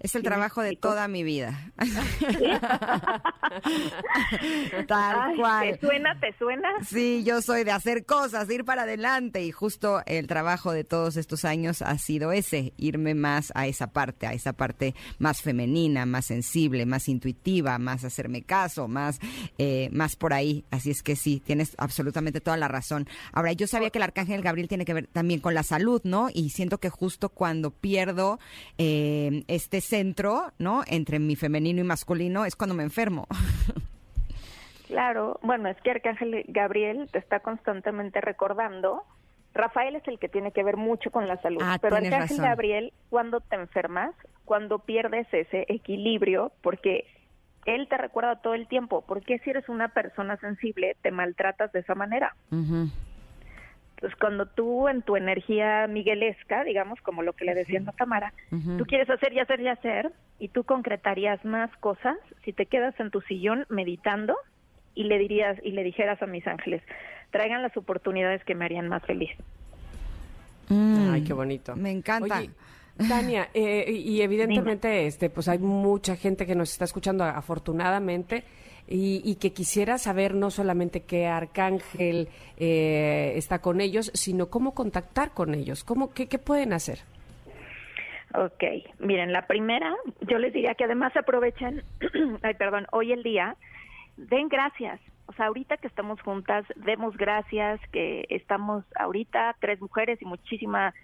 Es 0.00 0.14
el 0.14 0.20
¿Sí 0.20 0.26
me 0.26 0.30
trabajo 0.30 0.62
de 0.62 0.76
toda 0.76 1.08
mi 1.08 1.24
vida. 1.24 1.72
Tal 4.86 5.20
Ay, 5.20 5.36
cual. 5.36 5.72
¿Te 5.72 5.86
suena? 5.86 6.20
¿Te 6.20 6.32
suena? 6.38 6.68
Sí, 6.84 7.24
yo 7.24 7.42
soy 7.42 7.64
de 7.64 7.72
hacer 7.72 8.04
cosas, 8.04 8.48
de 8.48 8.56
ir 8.56 8.64
para 8.64 8.82
adelante 8.82 9.42
y 9.42 9.50
justo 9.50 10.02
el 10.06 10.26
trabajo 10.26 10.72
de 10.72 10.84
todos 10.84 11.16
estos 11.16 11.44
años 11.44 11.82
ha 11.82 11.96
sido 11.98 12.32
ese, 12.32 12.72
irme 12.76 13.14
más 13.14 13.52
a 13.54 13.66
esa 13.66 13.88
parte, 13.88 14.26
a 14.26 14.32
esa 14.32 14.52
parte 14.52 14.94
más 15.18 15.42
femenina, 15.42 16.06
más 16.06 16.26
sensible, 16.26 16.86
más 16.86 17.08
intuitiva, 17.08 17.78
más 17.78 18.04
hacerme 18.04 18.42
caso, 18.42 18.88
más, 18.88 19.18
eh, 19.58 19.88
más 19.92 20.16
por 20.16 20.32
ahí. 20.32 20.64
Así 20.70 20.90
es 20.90 21.02
que 21.02 21.16
sí, 21.16 21.42
tienes 21.44 21.74
absolutamente 21.78 22.40
toda 22.40 22.56
la 22.56 22.68
razón. 22.68 23.08
Ahora, 23.32 23.52
yo 23.52 23.66
sabía 23.66 23.90
que 23.90 23.98
el 23.98 24.04
arcángel 24.04 24.42
Gabriel 24.42 24.68
tiene 24.68 24.84
que 24.84 24.94
ver 24.94 25.06
también 25.08 25.40
con 25.40 25.54
la 25.54 25.62
salud, 25.62 26.00
¿no? 26.04 26.28
Y 26.32 26.50
siento 26.50 26.78
que 26.78 26.90
justo 26.90 27.30
cuando 27.30 27.70
pierdo 27.70 28.38
eh, 28.78 29.44
este 29.48 29.80
centro, 29.88 30.52
¿no? 30.58 30.82
Entre 30.86 31.18
mi 31.18 31.34
femenino 31.34 31.80
y 31.80 31.84
masculino 31.84 32.44
es 32.44 32.54
cuando 32.54 32.74
me 32.74 32.82
enfermo. 32.82 33.26
Claro, 34.86 35.38
bueno, 35.42 35.68
es 35.68 35.76
que 35.82 35.90
Arcángel 35.90 36.44
Gabriel 36.48 37.08
te 37.12 37.18
está 37.18 37.40
constantemente 37.40 38.20
recordando. 38.20 39.02
Rafael 39.52 39.96
es 39.96 40.06
el 40.08 40.18
que 40.18 40.28
tiene 40.28 40.52
que 40.52 40.62
ver 40.62 40.76
mucho 40.76 41.10
con 41.10 41.26
la 41.28 41.40
salud, 41.42 41.60
Ah, 41.62 41.78
pero 41.80 41.96
Arcángel 41.96 42.20
razón. 42.20 42.44
Gabriel, 42.44 42.92
cuando 43.10 43.40
te 43.40 43.56
enfermas, 43.56 44.14
cuando 44.44 44.78
pierdes 44.78 45.26
ese 45.32 45.66
equilibrio, 45.68 46.52
porque 46.62 47.04
él 47.66 47.86
te 47.88 47.98
recuerda 47.98 48.36
todo 48.40 48.54
el 48.54 48.66
tiempo, 48.66 49.04
porque 49.06 49.38
si 49.40 49.50
eres 49.50 49.68
una 49.68 49.88
persona 49.88 50.36
sensible, 50.38 50.96
te 51.02 51.10
maltratas 51.10 51.70
de 51.72 51.80
esa 51.80 51.94
manera. 51.94 52.34
Entonces, 53.98 54.16
cuando 54.20 54.46
tú 54.46 54.86
en 54.86 55.02
tu 55.02 55.16
energía 55.16 55.88
miguelesca, 55.88 56.62
digamos, 56.62 57.00
como 57.00 57.22
lo 57.22 57.32
que 57.32 57.44
le 57.44 57.54
decía 57.54 57.82
a 57.84 57.90
Tamara, 57.90 58.32
tú 58.78 58.84
quieres 58.86 59.10
hacer 59.10 59.32
y 59.32 59.40
hacer 59.40 59.60
y 59.60 59.66
hacer, 59.66 60.12
y 60.38 60.50
tú 60.50 60.62
concretarías 60.62 61.44
más 61.44 61.68
cosas 61.78 62.16
si 62.44 62.52
te 62.52 62.66
quedas 62.66 62.94
en 63.00 63.10
tu 63.10 63.20
sillón 63.22 63.66
meditando 63.68 64.36
y 64.94 65.02
le 65.02 65.18
dirías 65.18 65.58
y 65.64 65.72
le 65.72 65.82
dijeras 65.82 66.22
a 66.22 66.26
mis 66.26 66.46
ángeles, 66.46 66.80
traigan 67.32 67.60
las 67.60 67.76
oportunidades 67.76 68.44
que 68.44 68.54
me 68.54 68.66
harían 68.66 68.88
más 68.88 69.02
feliz. 69.04 69.30
Mm. 70.68 71.10
Ay, 71.10 71.24
qué 71.24 71.32
bonito. 71.32 71.74
Me 71.74 71.90
encanta. 71.90 72.38
Oye, 72.38 72.50
Tania, 73.08 73.48
eh, 73.52 73.84
y 73.88 74.10
y 74.10 74.22
evidentemente, 74.22 75.06
este, 75.06 75.28
pues 75.28 75.48
hay 75.48 75.58
mucha 75.58 76.14
gente 76.14 76.46
que 76.46 76.54
nos 76.54 76.70
está 76.70 76.84
escuchando, 76.84 77.24
afortunadamente, 77.24 78.44
y, 78.88 79.20
y 79.24 79.36
que 79.36 79.52
quisiera 79.52 79.98
saber 79.98 80.34
no 80.34 80.50
solamente 80.50 81.02
qué 81.04 81.26
arcángel 81.26 82.28
eh, 82.56 83.32
está 83.36 83.60
con 83.60 83.80
ellos, 83.80 84.10
sino 84.14 84.48
cómo 84.48 84.74
contactar 84.74 85.32
con 85.32 85.54
ellos, 85.54 85.84
cómo, 85.84 86.12
qué, 86.12 86.28
qué 86.28 86.38
pueden 86.38 86.72
hacer. 86.72 87.00
Ok, 88.34 88.62
miren, 88.98 89.32
la 89.32 89.46
primera, 89.46 89.94
yo 90.22 90.38
les 90.38 90.52
diría 90.52 90.74
que 90.74 90.84
además 90.84 91.16
aprovechen, 91.16 91.82
ay, 92.42 92.54
perdón, 92.54 92.86
hoy 92.92 93.12
el 93.12 93.22
día, 93.22 93.56
den 94.16 94.48
gracias. 94.48 95.00
O 95.26 95.32
sea, 95.34 95.46
ahorita 95.46 95.76
que 95.76 95.86
estamos 95.86 96.20
juntas, 96.22 96.64
demos 96.76 97.16
gracias, 97.16 97.80
que 97.92 98.26
estamos 98.30 98.84
ahorita 98.96 99.56
tres 99.60 99.80
mujeres 99.80 100.20
y 100.22 100.24
muchísima 100.24 100.94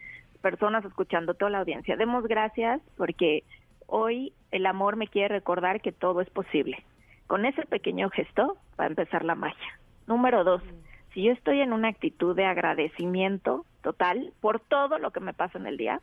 personas 0.40 0.84
escuchando, 0.84 1.34
toda 1.34 1.50
la 1.50 1.58
audiencia, 1.58 1.96
demos 1.96 2.26
gracias 2.26 2.82
porque 2.98 3.44
hoy 3.86 4.34
el 4.50 4.66
amor 4.66 4.96
me 4.96 5.08
quiere 5.08 5.28
recordar 5.28 5.80
que 5.80 5.92
todo 5.92 6.20
es 6.20 6.28
posible. 6.30 6.84
Con 7.26 7.46
ese 7.46 7.64
pequeño 7.66 8.10
gesto 8.10 8.56
va 8.78 8.84
a 8.84 8.88
empezar 8.88 9.24
la 9.24 9.34
magia. 9.34 9.78
Número 10.06 10.44
dos, 10.44 10.62
si 11.12 11.22
yo 11.22 11.32
estoy 11.32 11.60
en 11.60 11.72
una 11.72 11.88
actitud 11.88 12.34
de 12.36 12.44
agradecimiento 12.44 13.64
total 13.82 14.32
por 14.40 14.60
todo 14.60 14.98
lo 14.98 15.10
que 15.12 15.20
me 15.20 15.32
pasa 15.32 15.58
en 15.58 15.66
el 15.66 15.76
día, 15.76 16.00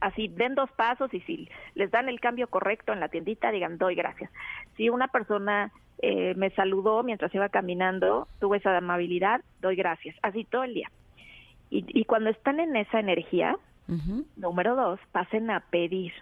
así 0.00 0.28
den 0.28 0.54
dos 0.54 0.70
pasos 0.72 1.12
y 1.14 1.20
si 1.20 1.48
les 1.74 1.90
dan 1.90 2.08
el 2.08 2.20
cambio 2.20 2.48
correcto 2.48 2.92
en 2.92 3.00
la 3.00 3.08
tiendita, 3.08 3.50
digan 3.50 3.78
doy 3.78 3.94
gracias. 3.94 4.30
Si 4.76 4.88
una 4.88 5.08
persona 5.08 5.70
eh, 5.98 6.34
me 6.36 6.50
saludó 6.50 7.02
mientras 7.02 7.34
iba 7.34 7.48
caminando, 7.50 8.26
tuve 8.40 8.58
esa 8.58 8.76
amabilidad, 8.76 9.42
doy 9.60 9.76
gracias, 9.76 10.16
así 10.22 10.44
todo 10.44 10.64
el 10.64 10.74
día. 10.74 10.90
Y, 11.70 11.84
y 11.88 12.04
cuando 12.04 12.30
están 12.30 12.60
en 12.60 12.74
esa 12.76 13.00
energía, 13.00 13.56
número 14.36 14.76
dos, 14.76 14.98
pasen 15.12 15.50
a 15.50 15.60
pedir. 15.60 16.12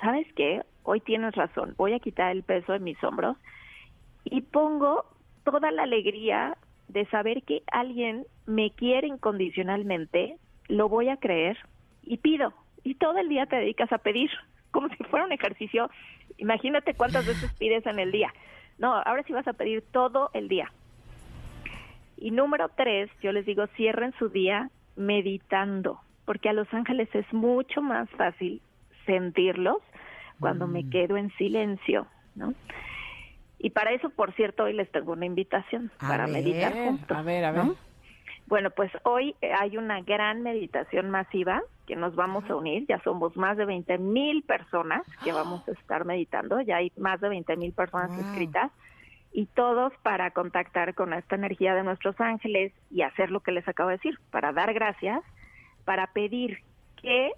¿Sabes 0.00 0.26
qué? 0.34 0.62
Hoy 0.84 1.00
tienes 1.00 1.34
razón, 1.34 1.74
voy 1.76 1.92
a 1.92 1.98
quitar 1.98 2.30
el 2.30 2.42
peso 2.42 2.72
de 2.72 2.78
mis 2.78 3.02
hombros 3.02 3.36
y 4.24 4.42
pongo 4.42 5.04
toda 5.44 5.70
la 5.70 5.84
alegría 5.84 6.56
de 6.88 7.06
saber 7.06 7.42
que 7.42 7.62
alguien 7.70 8.26
me 8.46 8.70
quiere 8.70 9.06
incondicionalmente, 9.06 10.36
lo 10.68 10.88
voy 10.88 11.08
a 11.08 11.16
creer 11.16 11.58
y 12.02 12.18
pido. 12.18 12.52
Y 12.84 12.94
todo 12.94 13.18
el 13.18 13.28
día 13.28 13.46
te 13.46 13.56
dedicas 13.56 13.92
a 13.92 13.98
pedir, 13.98 14.30
como 14.70 14.88
si 14.88 14.96
fuera 15.04 15.26
un 15.26 15.32
ejercicio. 15.32 15.90
Imagínate 16.38 16.94
cuántas 16.94 17.26
veces 17.26 17.52
pides 17.58 17.86
en 17.86 17.98
el 17.98 18.12
día. 18.12 18.32
No, 18.78 18.94
ahora 18.94 19.22
sí 19.24 19.32
vas 19.32 19.48
a 19.48 19.52
pedir 19.52 19.82
todo 19.92 20.30
el 20.32 20.48
día. 20.48 20.70
Y 22.16 22.30
número 22.30 22.68
tres, 22.68 23.10
yo 23.22 23.32
les 23.32 23.46
digo, 23.46 23.66
cierren 23.76 24.12
su 24.18 24.28
día 24.28 24.70
meditando, 24.96 26.00
porque 26.24 26.48
a 26.48 26.52
los 26.52 26.72
ángeles 26.74 27.08
es 27.14 27.30
mucho 27.32 27.80
más 27.80 28.08
fácil 28.10 28.60
sentirlos 29.06 29.78
cuando 30.40 30.66
me 30.66 30.82
mm. 30.82 30.90
quedo 30.90 31.16
en 31.16 31.30
silencio, 31.36 32.06
¿no? 32.34 32.54
Y 33.58 33.70
para 33.70 33.92
eso, 33.92 34.10
por 34.10 34.32
cierto, 34.34 34.64
hoy 34.64 34.72
les 34.72 34.90
tengo 34.92 35.12
una 35.12 35.26
invitación 35.26 35.90
para 35.98 36.26
meditar 36.26 36.72
juntos. 36.72 37.16
A 37.16 37.22
ver, 37.22 37.44
a 37.44 37.52
ver. 37.52 37.64
Bueno, 38.46 38.70
pues 38.70 38.90
hoy 39.02 39.34
hay 39.60 39.76
una 39.76 40.00
gran 40.00 40.42
meditación 40.42 41.10
masiva 41.10 41.62
que 41.86 41.96
nos 41.96 42.14
vamos 42.14 42.48
a 42.48 42.54
unir. 42.54 42.86
Ya 42.88 42.98
somos 43.02 43.36
más 43.36 43.56
de 43.56 43.66
20 43.66 43.98
mil 43.98 44.42
personas 44.42 45.02
que 45.22 45.32
vamos 45.32 45.68
a 45.68 45.72
estar 45.72 46.04
meditando. 46.04 46.60
Ya 46.62 46.76
hay 46.76 46.92
más 46.96 47.20
de 47.20 47.28
20 47.28 47.56
mil 47.56 47.72
personas 47.72 48.10
inscritas. 48.16 48.70
Y 49.32 49.46
todos 49.46 49.92
para 50.02 50.30
contactar 50.30 50.94
con 50.94 51.12
esta 51.12 51.34
energía 51.34 51.74
de 51.74 51.82
nuestros 51.82 52.18
ángeles 52.20 52.72
y 52.90 53.02
hacer 53.02 53.30
lo 53.30 53.40
que 53.40 53.52
les 53.52 53.68
acabo 53.68 53.90
de 53.90 53.96
decir, 53.96 54.18
para 54.30 54.52
dar 54.52 54.72
gracias, 54.72 55.20
para 55.84 56.06
pedir 56.06 56.60
que, 56.96 57.32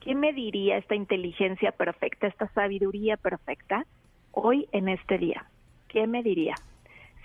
¿qué 0.00 0.14
me 0.14 0.34
diría 0.34 0.76
esta 0.76 0.94
inteligencia 0.94 1.72
perfecta, 1.72 2.26
esta 2.26 2.48
sabiduría 2.48 3.16
perfecta 3.16 3.86
hoy 4.32 4.68
en 4.72 4.90
este 4.90 5.16
día? 5.16 5.46
¿Qué 5.92 6.06
me 6.06 6.22
diría? 6.22 6.54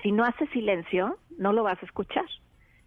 Si 0.03 0.12
no 0.12 0.25
hace 0.25 0.45
silencio, 0.47 1.17
no 1.38 1.53
lo 1.53 1.63
vas 1.63 1.81
a 1.81 1.86
escuchar. 1.86 2.25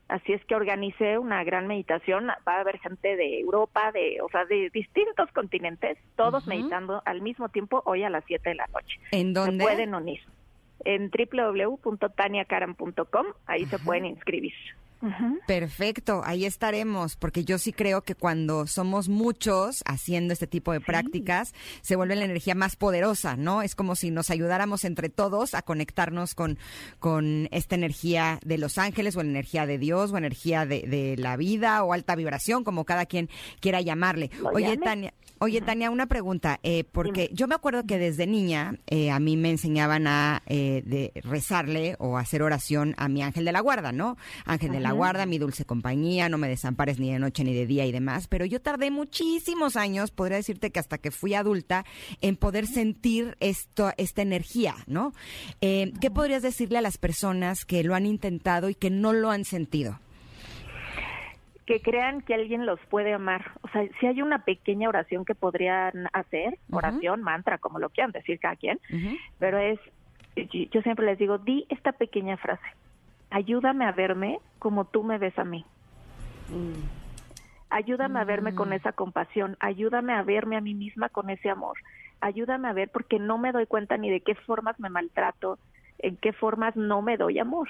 Así 0.09 0.33
es 0.33 0.45
que 0.45 0.57
organicé 0.57 1.19
una 1.19 1.43
gran 1.45 1.69
meditación. 1.69 2.29
Va 2.29 2.57
a 2.57 2.61
haber 2.61 2.79
gente 2.81 3.17
de 3.17 3.41
Europa, 3.41 3.91
de, 3.93 4.19
o 4.23 4.29
sea, 4.29 4.45
de 4.45 4.69
distintos 4.71 5.33
continentes, 5.33 5.97
todos 6.17 6.47
meditando 6.47 7.01
al 7.05 7.23
mismo 7.23 7.49
tiempo 7.49 7.83
hoy 7.87 8.03
a 8.03 8.11
las 8.11 8.25
7 8.27 8.51
de 8.51 8.57
la 8.57 8.67
noche. 8.67 9.01
¿En 9.13 9.33
dónde? 9.33 9.65
Se 9.65 9.71
pueden 9.71 9.95
unir. 9.95 10.21
En 10.85 11.11
www.taniacaram.com, 11.11 13.27
ahí 13.47 13.65
se 13.67 13.79
pueden 13.79 14.07
inscribir. 14.07 14.55
Perfecto, 15.47 16.23
ahí 16.25 16.45
estaremos, 16.45 17.17
porque 17.17 17.45
yo 17.45 17.59
sí 17.59 17.73
creo 17.73 18.03
que 18.03 18.15
cuando 18.15 18.67
somos 18.67 19.09
muchos 19.09 19.83
haciendo 19.87 20.33
este 20.33 20.47
tipo 20.47 20.73
de 20.73 20.81
prácticas, 20.81 21.55
se 21.81 21.97
vuelve 21.97 22.17
la 22.17 22.25
energía 22.25 22.55
más 22.55 22.77
poderosa, 22.77 23.37
¿no? 23.37 23.63
Es 23.63 23.75
como 23.75 23.97
si 23.97 24.11
nos 24.11 24.31
ayudáramos 24.31 24.85
entre 24.85 25.09
todos 25.09 25.55
a 25.55 25.63
conectarnos 25.63 26.35
con, 26.35 26.59
con 26.99 27.49
esta 27.51 27.75
energía 27.75 28.39
de 28.45 28.59
los 28.59 28.79
ángeles 28.79 29.17
o 29.17 29.23
la 29.23 29.31
energía 29.31 29.67
de 29.67 29.79
Dios 29.79 30.13
o 30.13 30.19
energía 30.19 30.67
de, 30.67 30.83
de 30.83 31.17
la 31.17 31.37
vida 31.37 31.83
o 31.83 31.93
alta 31.93 32.15
vibración, 32.15 32.65
como 32.65 32.85
cada 32.85 33.07
quien 33.07 33.31
quiera 33.61 33.81
llamarle. 33.81 34.31
Oye, 34.53 34.77
Tania, 34.77 35.15
Oye, 35.43 35.63
Tania, 35.63 35.91
una 35.91 36.05
pregunta, 36.05 36.61
eh, 36.63 36.85
porque 36.85 37.31
yo 37.33 37.49
me 37.49 37.55
acuerdo 37.55 37.87
que 37.87 37.97
desde 37.97 38.27
niña 38.27 38.75
eh, 38.87 39.11
a 39.11 39.19
mí 39.21 39.39
me 39.39 39.49
enseñaban 39.49 40.07
a 40.07 40.43
eh, 40.45 40.83
de 40.85 41.13
rezarle 41.23 41.97
o 41.99 42.19
hacer 42.19 42.43
oración 42.43 42.95
a 42.99 43.09
mi 43.09 43.23
ángel 43.23 43.47
de 43.47 43.53
la 43.53 43.61
guarda, 43.61 43.91
¿no? 43.91 44.19
Ángel 44.45 44.71
de 44.71 44.81
la 44.81 44.90
guarda, 44.93 45.27
mi 45.27 45.39
dulce 45.39 45.65
compañía, 45.65 46.29
no 46.29 46.39
me 46.39 46.49
desampares 46.49 46.99
ni 46.99 47.13
de 47.13 47.19
noche 47.19 47.45
ni 47.45 47.55
de 47.55 47.67
día 47.67 47.87
y 47.87 47.93
demás, 47.93 48.29
pero 48.29 48.45
yo 48.45 48.61
tardé 48.61 48.91
muchísimos 48.91 49.77
años, 49.77 50.11
podría 50.11 50.37
decirte 50.37 50.71
que 50.71 50.81
hasta 50.81 50.99
que 50.99 51.11
fui 51.11 51.35
adulta, 51.35 51.85
en 52.21 52.37
poder 52.37 52.67
sentir 52.67 53.37
esto, 53.41 53.93
esta 53.97 54.23
energía, 54.23 54.75
¿no? 54.87 55.13
¿Qué 55.61 56.11
podrías 56.13 56.43
decirle 56.43 56.79
a 56.79 56.83
las 56.83 56.99
personas 56.99 57.65
que 57.65 57.85
lo 57.85 57.95
han 57.95 58.07
intentado 58.07 58.69
y 58.69 58.75
que 58.75 58.91
no 58.91 59.13
lo 59.13 59.31
han 59.31 59.45
sentido? 59.45 59.99
que 61.71 61.81
crean 61.81 62.21
que 62.23 62.35
alguien 62.35 62.67
los 62.67 62.81
puede 62.87 63.15
amar. 63.15 63.53
O 63.63 63.69
sea, 63.69 63.87
si 64.01 64.07
hay 64.07 64.23
una 64.23 64.45
pequeña 64.45 64.89
oración 64.89 65.25
que 65.25 65.37
podrían 65.37 66.09
hacer, 66.13 66.59
oración, 66.73 67.23
mantra, 67.23 67.59
como 67.59 67.79
lo 67.79 67.91
quieran 67.91 68.11
decir 68.11 68.41
cada 68.41 68.57
quien, 68.57 68.81
pero 69.39 69.61
es, 69.61 69.79
yo 70.35 70.83
siempre 70.83 71.07
les 71.07 71.17
digo, 71.17 71.39
di 71.39 71.67
esta 71.69 71.93
pequeña 71.93 72.37
frase, 72.39 72.67
ayúdame 73.31 73.85
a 73.85 73.93
verme 73.93 74.41
como 74.59 74.85
tú 74.85 75.03
me 75.03 75.19
ves 75.19 75.39
a 75.39 75.45
mí. 75.45 75.65
Mm. 76.49 76.83
Ayúdame 77.71 78.19
a 78.19 78.25
verme 78.25 78.55
con 78.55 78.71
mm. 78.71 78.75
esa 78.75 78.93
compasión, 78.93 79.57
ayúdame 79.61 80.13
a 80.13 80.23
verme 80.23 80.57
a 80.57 80.61
mí 80.61 80.75
misma 80.75 81.09
con 81.09 81.31
ese 81.31 81.49
amor, 81.49 81.79
ayúdame 82.21 82.69
a 82.69 82.73
ver 82.73 82.91
porque 82.91 83.19
no 83.19 83.39
me 83.39 83.53
doy 83.53 83.67
cuenta 83.67 83.97
ni 83.97 84.11
de 84.11 84.21
qué 84.21 84.35
formas 84.35 84.79
me 84.81 84.91
maltrato, 84.91 85.59
en 85.99 86.17
qué 86.17 86.33
formas 86.33 86.77
no 86.77 87.03
me 87.03 87.17
doy 87.17 87.39
amor. 87.39 87.69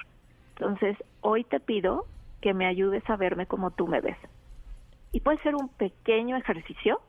Entonces, 0.56 0.96
hoy 1.20 1.44
te 1.44 1.60
pido 1.60 2.06
que 2.40 2.54
me 2.54 2.66
ayudes 2.66 3.08
a 3.08 3.16
verme 3.16 3.46
como 3.46 3.70
tú 3.70 3.86
me 3.86 4.00
ves. 4.00 4.16
Y 5.12 5.20
puede 5.20 5.38
ser 5.42 5.54
un 5.54 5.68
pequeño 5.68 6.36
ejercicio, 6.36 7.00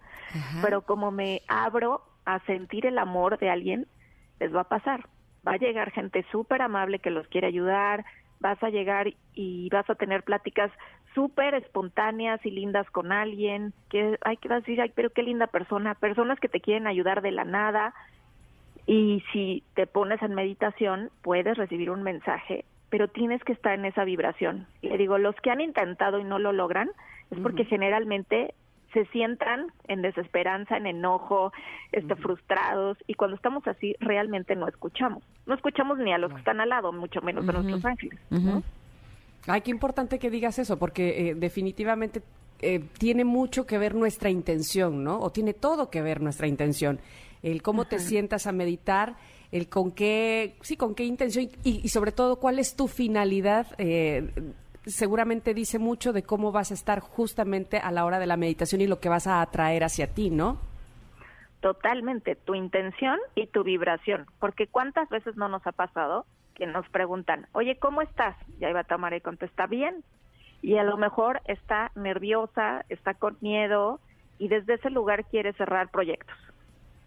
pero 0.61 0.81
como 0.81 1.11
me 1.11 1.41
abro 1.47 2.01
a 2.25 2.39
sentir 2.45 2.85
el 2.85 2.97
amor 2.97 3.37
de 3.37 3.49
alguien, 3.49 3.87
les 4.39 4.53
va 4.53 4.61
a 4.61 4.69
pasar. 4.69 5.07
Va 5.47 5.53
a 5.53 5.57
llegar 5.57 5.91
gente 5.91 6.25
súper 6.31 6.61
amable 6.61 6.99
que 6.99 7.09
los 7.09 7.27
quiere 7.27 7.47
ayudar, 7.47 8.05
vas 8.41 8.61
a 8.61 8.69
llegar 8.69 9.13
y 9.33 9.69
vas 9.69 9.89
a 9.89 9.95
tener 9.95 10.23
pláticas 10.23 10.71
súper 11.15 11.55
espontáneas 11.55 12.45
y 12.45 12.51
lindas 12.51 12.89
con 12.91 13.11
alguien, 13.11 13.73
que 13.89 14.17
hay 14.21 14.37
que 14.37 14.49
decir, 14.49 14.81
ay, 14.81 14.91
pero 14.93 15.09
qué 15.11 15.23
linda 15.23 15.47
persona, 15.47 15.95
personas 15.95 16.39
que 16.39 16.49
te 16.49 16.59
quieren 16.59 16.87
ayudar 16.87 17.21
de 17.21 17.31
la 17.31 17.45
nada. 17.45 17.93
Y 18.85 19.23
si 19.31 19.63
te 19.75 19.87
pones 19.87 20.21
en 20.21 20.33
meditación, 20.33 21.11
puedes 21.21 21.57
recibir 21.57 21.89
un 21.91 22.03
mensaje 22.03 22.65
pero 22.91 23.07
tienes 23.07 23.41
que 23.45 23.53
estar 23.53 23.73
en 23.73 23.85
esa 23.85 24.03
vibración. 24.03 24.67
Le 24.81 24.97
digo, 24.97 25.17
los 25.17 25.33
que 25.37 25.49
han 25.49 25.61
intentado 25.61 26.19
y 26.19 26.25
no 26.25 26.37
lo 26.37 26.51
logran 26.51 26.91
es 27.31 27.39
porque 27.39 27.63
generalmente 27.63 28.53
se 28.93 29.05
sientan 29.07 29.67
en 29.87 30.01
desesperanza, 30.01 30.77
en 30.77 30.87
enojo, 30.87 31.51
este, 31.91 32.15
frustrados, 32.15 32.97
y 33.07 33.13
cuando 33.13 33.35
estamos 33.35 33.65
así 33.67 33.95
realmente 33.99 34.55
no 34.55 34.67
escuchamos. 34.67 35.23
No 35.45 35.55
escuchamos 35.55 35.97
ni 35.97 36.13
a 36.13 36.17
los 36.17 36.31
que 36.31 36.39
están 36.39 36.61
al 36.61 36.69
lado, 36.69 36.91
mucho 36.91 37.21
menos 37.21 37.47
a 37.47 37.51
nuestros 37.51 37.85
ángeles. 37.85 38.19
Ay, 39.47 39.61
qué 39.61 39.71
importante 39.71 40.19
que 40.19 40.29
digas 40.29 40.59
eso, 40.59 40.77
porque 40.77 41.29
eh, 41.29 41.35
definitivamente 41.35 42.21
eh, 42.59 42.79
tiene 42.99 43.25
mucho 43.25 43.65
que 43.65 43.77
ver 43.77 43.95
nuestra 43.95 44.29
intención, 44.29 45.03
¿no? 45.03 45.19
O 45.19 45.31
tiene 45.31 45.53
todo 45.53 45.89
que 45.89 46.01
ver 46.01 46.21
nuestra 46.21 46.47
intención. 46.47 46.99
El 47.41 47.63
cómo 47.63 47.85
te 47.85 47.97
sientas 47.97 48.45
a 48.45 48.51
meditar 48.51 49.15
el 49.51 49.67
con 49.67 49.91
qué, 49.91 50.55
sí, 50.61 50.77
con 50.77 50.93
qué 50.93 51.05
intención 51.05 51.49
y, 51.63 51.89
sobre 51.89 52.11
todo 52.11 52.37
cuál 52.37 52.59
es 52.59 52.75
tu 52.75 52.87
finalidad. 52.87 53.67
Eh, 53.79 54.29
seguramente 54.85 55.53
dice 55.53 55.79
mucho 55.79 56.13
de 56.13 56.23
cómo 56.23 56.51
vas 56.51 56.71
a 56.71 56.73
estar 56.73 56.99
justamente 56.99 57.77
a 57.77 57.91
la 57.91 58.05
hora 58.05 58.19
de 58.19 58.27
la 58.27 58.37
meditación 58.37 58.81
y 58.81 58.87
lo 58.87 58.99
que 58.99 59.09
vas 59.09 59.27
a 59.27 59.41
atraer 59.41 59.83
hacia 59.83 60.13
ti, 60.13 60.29
¿no? 60.29 60.59
Totalmente, 61.59 62.35
tu 62.35 62.55
intención 62.55 63.19
y 63.35 63.47
tu 63.47 63.63
vibración, 63.63 64.25
porque 64.39 64.67
cuántas 64.67 65.09
veces 65.09 65.35
no 65.35 65.47
nos 65.47 65.65
ha 65.67 65.71
pasado 65.71 66.25
que 66.55 66.65
nos 66.65 66.87
preguntan, 66.89 67.47
oye, 67.53 67.77
¿cómo 67.77 68.01
estás? 68.01 68.35
Y 68.59 68.65
ahí 68.65 68.73
va 68.73 68.83
Tamara 68.83 69.15
y 69.15 69.21
contesta, 69.21 69.67
bien. 69.67 70.03
Y 70.61 70.77
a 70.77 70.83
lo 70.83 70.97
mejor 70.97 71.41
está 71.45 71.91
nerviosa, 71.95 72.85
está 72.89 73.13
con 73.13 73.37
miedo 73.41 73.99
y 74.37 74.47
desde 74.47 74.75
ese 74.75 74.89
lugar 74.89 75.25
quiere 75.25 75.53
cerrar 75.53 75.89
proyectos 75.89 76.37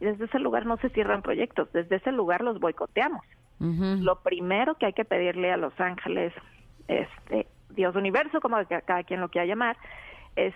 desde 0.04 0.26
ese 0.26 0.38
lugar 0.38 0.66
no 0.66 0.76
se 0.76 0.90
cierran 0.90 1.22
proyectos, 1.22 1.72
desde 1.72 1.96
ese 1.96 2.12
lugar 2.12 2.42
los 2.42 2.60
boicoteamos. 2.60 3.24
Lo 3.60 4.16
primero 4.16 4.74
que 4.74 4.86
hay 4.86 4.92
que 4.92 5.06
pedirle 5.06 5.50
a 5.50 5.56
los 5.56 5.72
ángeles, 5.80 6.34
este, 6.86 7.46
Dios 7.74 7.94
universo, 7.96 8.40
como 8.40 8.56
cada 8.66 9.02
quien 9.04 9.20
lo 9.20 9.28
quiera 9.28 9.46
llamar, 9.46 9.76
es 10.36 10.54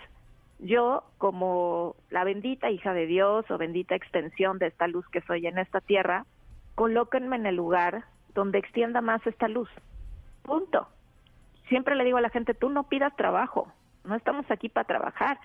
yo 0.58 1.04
como 1.18 1.94
la 2.10 2.24
bendita 2.24 2.70
hija 2.70 2.92
de 2.92 3.06
Dios 3.06 3.48
o 3.50 3.58
bendita 3.58 3.94
extensión 3.94 4.58
de 4.58 4.66
esta 4.68 4.88
luz 4.88 5.06
que 5.08 5.20
soy 5.22 5.46
en 5.46 5.58
esta 5.58 5.80
tierra, 5.80 6.26
colóquenme 6.74 7.36
en 7.36 7.46
el 7.46 7.56
lugar 7.56 8.04
donde 8.34 8.58
extienda 8.58 9.00
más 9.00 9.24
esta 9.26 9.48
luz. 9.48 9.68
Punto. 10.42 10.88
Siempre 11.68 11.94
le 11.94 12.04
digo 12.04 12.18
a 12.18 12.22
la 12.22 12.30
gente, 12.30 12.54
tú 12.54 12.70
no 12.70 12.88
pidas 12.88 13.14
trabajo, 13.16 13.72
no 14.04 14.14
estamos 14.14 14.50
aquí 14.50 14.68
para 14.68 14.86
trabajar, 14.86 15.38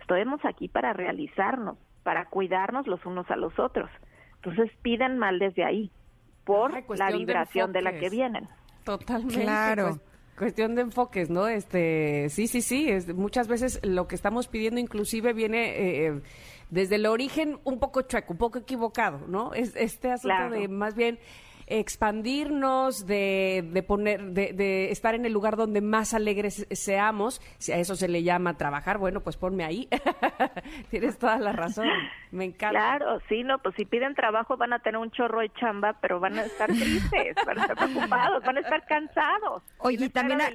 estamos 0.00 0.44
aquí 0.44 0.68
para 0.68 0.92
realizarnos, 0.92 1.78
para 2.02 2.26
cuidarnos 2.26 2.86
los 2.86 3.04
unos 3.06 3.30
a 3.30 3.36
los 3.36 3.58
otros. 3.58 3.90
Entonces 4.36 4.70
piden 4.82 5.18
mal 5.18 5.38
desde 5.38 5.64
ahí, 5.64 5.90
por 6.44 6.72
la 6.96 7.10
vibración 7.10 7.72
de, 7.72 7.82
la 7.82 7.92
que 7.98 8.10
vienen. 8.10 8.48
Totalmente. 8.84 9.42
Claro. 9.42 10.00
Cuestión 10.38 10.74
de 10.74 10.82
enfoques, 10.82 11.28
¿no? 11.28 11.48
Este, 11.48 12.28
sí, 12.30 12.46
sí, 12.46 12.62
sí. 12.62 12.88
Es, 12.88 13.12
muchas 13.14 13.48
veces 13.48 13.80
lo 13.82 14.06
que 14.08 14.14
estamos 14.14 14.48
pidiendo 14.48 14.80
inclusive 14.80 15.32
viene 15.32 15.70
eh, 15.70 16.06
eh, 16.06 16.20
desde 16.70 16.94
el 16.96 17.06
origen 17.06 17.58
un 17.64 17.78
poco 17.78 18.02
chueco, 18.02 18.32
un 18.32 18.38
poco 18.38 18.58
equivocado, 18.58 19.26
¿no? 19.26 19.52
Es, 19.52 19.74
este 19.76 20.10
asunto 20.10 20.50
de 20.50 20.68
más 20.68 20.94
bien 20.94 21.18
expandirnos, 21.68 23.06
de, 23.06 23.68
de 23.72 23.82
poner, 23.82 24.32
de, 24.32 24.52
de, 24.52 24.90
estar 24.90 25.14
en 25.14 25.26
el 25.26 25.32
lugar 25.32 25.56
donde 25.56 25.80
más 25.80 26.14
alegres 26.14 26.66
seamos, 26.70 27.40
si 27.58 27.72
a 27.72 27.78
eso 27.78 27.96
se 27.96 28.08
le 28.08 28.22
llama 28.22 28.56
trabajar, 28.56 28.98
bueno, 28.98 29.20
pues 29.20 29.36
ponme 29.36 29.64
ahí. 29.64 29.88
Tienes 30.90 31.18
toda 31.18 31.38
la 31.38 31.52
razón. 31.52 31.86
Me 32.30 32.44
encanta. 32.44 32.70
Claro, 32.70 33.20
sí, 33.28 33.42
no, 33.42 33.58
pues 33.58 33.74
si 33.76 33.84
piden 33.84 34.14
trabajo 34.14 34.56
van 34.56 34.72
a 34.72 34.78
tener 34.80 34.98
un 34.98 35.10
chorro 35.10 35.40
de 35.40 35.50
chamba, 35.54 35.96
pero 36.00 36.20
van 36.20 36.38
a 36.38 36.44
estar 36.44 36.68
tristes, 36.68 37.36
van 37.46 37.58
a 37.58 37.62
estar 37.62 37.76
preocupados, 37.76 38.44
van 38.44 38.56
a 38.56 38.60
estar 38.60 38.84
cansados. 38.86 39.62
Oye, 39.78 40.08
también 40.10 40.40
a, 40.40 40.48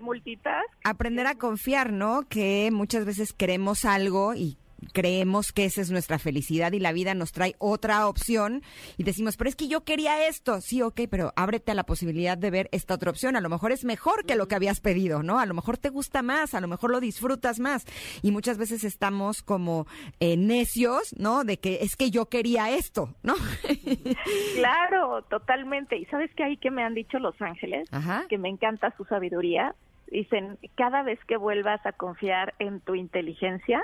aprender 0.83 1.27
a 1.27 1.35
confiar, 1.35 1.91
¿no? 1.91 2.23
Que 2.29 2.69
muchas 2.71 3.05
veces 3.05 3.33
queremos 3.33 3.85
algo 3.85 4.33
y 4.33 4.57
creemos 4.91 5.51
que 5.51 5.65
esa 5.65 5.81
es 5.81 5.91
nuestra 5.91 6.19
felicidad 6.19 6.71
y 6.73 6.79
la 6.79 6.91
vida 6.91 7.13
nos 7.13 7.31
trae 7.31 7.55
otra 7.59 8.07
opción 8.07 8.61
y 8.97 9.03
decimos, 9.03 9.37
pero 9.37 9.49
es 9.49 9.55
que 9.55 9.67
yo 9.67 9.83
quería 9.83 10.27
esto. 10.27 10.61
Sí, 10.61 10.81
ok, 10.81 11.01
pero 11.09 11.33
ábrete 11.35 11.71
a 11.71 11.75
la 11.75 11.83
posibilidad 11.83 12.37
de 12.37 12.51
ver 12.51 12.69
esta 12.71 12.95
otra 12.95 13.11
opción. 13.11 13.35
A 13.35 13.41
lo 13.41 13.49
mejor 13.49 13.71
es 13.71 13.85
mejor 13.85 14.25
que 14.25 14.35
lo 14.35 14.47
que 14.47 14.55
habías 14.55 14.79
pedido, 14.81 15.23
¿no? 15.23 15.39
A 15.39 15.45
lo 15.45 15.53
mejor 15.53 15.77
te 15.77 15.89
gusta 15.89 16.21
más, 16.21 16.53
a 16.53 16.61
lo 16.61 16.67
mejor 16.67 16.91
lo 16.91 16.99
disfrutas 16.99 17.59
más. 17.59 17.85
Y 18.21 18.31
muchas 18.31 18.57
veces 18.57 18.83
estamos 18.83 19.41
como 19.41 19.87
eh, 20.19 20.37
necios, 20.37 21.15
¿no? 21.17 21.43
De 21.43 21.57
que 21.57 21.79
es 21.81 21.95
que 21.95 22.11
yo 22.11 22.27
quería 22.27 22.71
esto, 22.71 23.15
¿no? 23.23 23.35
claro, 24.55 25.21
totalmente. 25.23 25.97
¿Y 25.97 26.05
sabes 26.05 26.31
qué 26.35 26.43
hay 26.43 26.57
que 26.57 26.71
me 26.71 26.83
han 26.83 26.93
dicho 26.93 27.19
los 27.19 27.39
ángeles? 27.41 27.89
Que 28.29 28.37
me 28.37 28.49
encanta 28.49 28.93
su 28.97 29.05
sabiduría. 29.05 29.75
Dicen, 30.07 30.59
cada 30.75 31.01
vez 31.03 31.19
que 31.25 31.37
vuelvas 31.37 31.83
a 31.85 31.91
confiar 31.93 32.53
en 32.59 32.81
tu 32.81 32.95
inteligencia, 32.95 33.81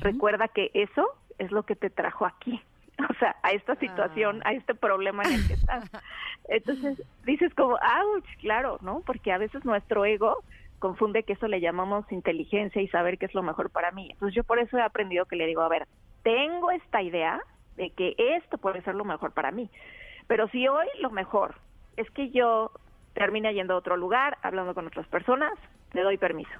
Recuerda 0.00 0.48
que 0.48 0.70
eso 0.74 1.08
es 1.38 1.50
lo 1.50 1.64
que 1.64 1.76
te 1.76 1.90
trajo 1.90 2.26
aquí, 2.26 2.60
o 3.10 3.14
sea, 3.18 3.36
a 3.42 3.52
esta 3.52 3.74
situación, 3.76 4.42
ah. 4.44 4.50
a 4.50 4.52
este 4.52 4.74
problema 4.74 5.22
en 5.24 5.34
el 5.34 5.46
que 5.46 5.54
estás. 5.54 5.90
Entonces 6.48 7.02
dices 7.24 7.54
como, 7.54 7.74
ouch, 7.74 8.26
claro, 8.40 8.78
¿no? 8.82 9.02
Porque 9.04 9.32
a 9.32 9.38
veces 9.38 9.64
nuestro 9.64 10.04
ego 10.04 10.38
confunde 10.78 11.22
que 11.22 11.34
eso 11.34 11.46
le 11.46 11.60
llamamos 11.60 12.10
inteligencia 12.10 12.82
y 12.82 12.88
saber 12.88 13.16
qué 13.18 13.26
es 13.26 13.34
lo 13.34 13.42
mejor 13.42 13.70
para 13.70 13.92
mí. 13.92 14.08
Entonces 14.10 14.34
yo 14.34 14.44
por 14.44 14.58
eso 14.58 14.76
he 14.76 14.82
aprendido 14.82 15.26
que 15.26 15.36
le 15.36 15.46
digo, 15.46 15.62
a 15.62 15.68
ver, 15.68 15.86
tengo 16.22 16.70
esta 16.70 17.02
idea 17.02 17.40
de 17.76 17.90
que 17.90 18.14
esto 18.18 18.58
puede 18.58 18.82
ser 18.82 18.94
lo 18.94 19.04
mejor 19.04 19.32
para 19.32 19.50
mí, 19.50 19.70
pero 20.26 20.48
si 20.48 20.66
hoy 20.68 20.86
lo 21.00 21.10
mejor 21.10 21.54
es 21.96 22.10
que 22.10 22.30
yo 22.30 22.72
termine 23.14 23.54
yendo 23.54 23.74
a 23.74 23.78
otro 23.78 23.96
lugar, 23.96 24.38
hablando 24.42 24.74
con 24.74 24.86
otras 24.86 25.06
personas, 25.06 25.52
le 25.92 26.02
doy 26.02 26.16
permiso. 26.16 26.50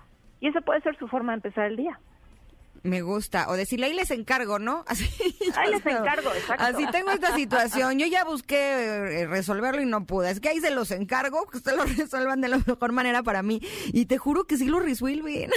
Y 0.40 0.48
esa 0.48 0.60
puede 0.60 0.80
ser 0.82 0.96
su 0.98 1.08
forma 1.08 1.32
de 1.32 1.36
empezar 1.36 1.66
el 1.66 1.76
día. 1.76 1.98
Me 2.82 3.00
gusta. 3.00 3.48
O 3.48 3.54
decirle, 3.54 3.86
ahí 3.86 3.94
les 3.94 4.10
encargo, 4.10 4.58
¿no? 4.58 4.84
Así, 4.88 5.04
ahí 5.56 5.70
les 5.70 5.86
encargo, 5.86 6.30
exacto. 6.32 6.64
Así 6.64 6.86
tengo 6.90 7.10
esta 7.10 7.34
situación. 7.34 7.98
Yo 7.98 8.06
ya 8.06 8.24
busqué 8.24 9.22
eh, 9.22 9.26
resolverlo 9.26 9.82
y 9.82 9.86
no 9.86 10.04
pude. 10.04 10.30
Es 10.30 10.40
que 10.40 10.48
ahí 10.48 10.60
se 10.60 10.70
los 10.70 10.90
encargo, 10.90 11.46
que 11.46 11.58
ustedes 11.58 11.76
lo 11.76 11.84
resuelvan 12.02 12.40
de 12.40 12.48
la 12.48 12.58
mejor 12.58 12.92
manera 12.92 13.22
para 13.22 13.42
mí. 13.42 13.60
Y 13.92 14.06
te 14.06 14.18
juro 14.18 14.44
que 14.44 14.56
sí 14.56 14.66
lo 14.66 14.80
resuelven. 14.80 15.50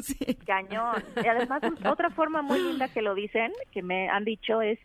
sí. 0.00 0.38
Cañón. 0.46 1.04
Y 1.22 1.26
además, 1.26 1.62
otra 1.84 2.10
forma 2.10 2.42
muy 2.42 2.60
linda 2.60 2.88
que 2.88 3.02
lo 3.02 3.14
dicen, 3.14 3.52
que 3.72 3.82
me 3.82 4.08
han 4.08 4.24
dicho, 4.24 4.62
es 4.62 4.78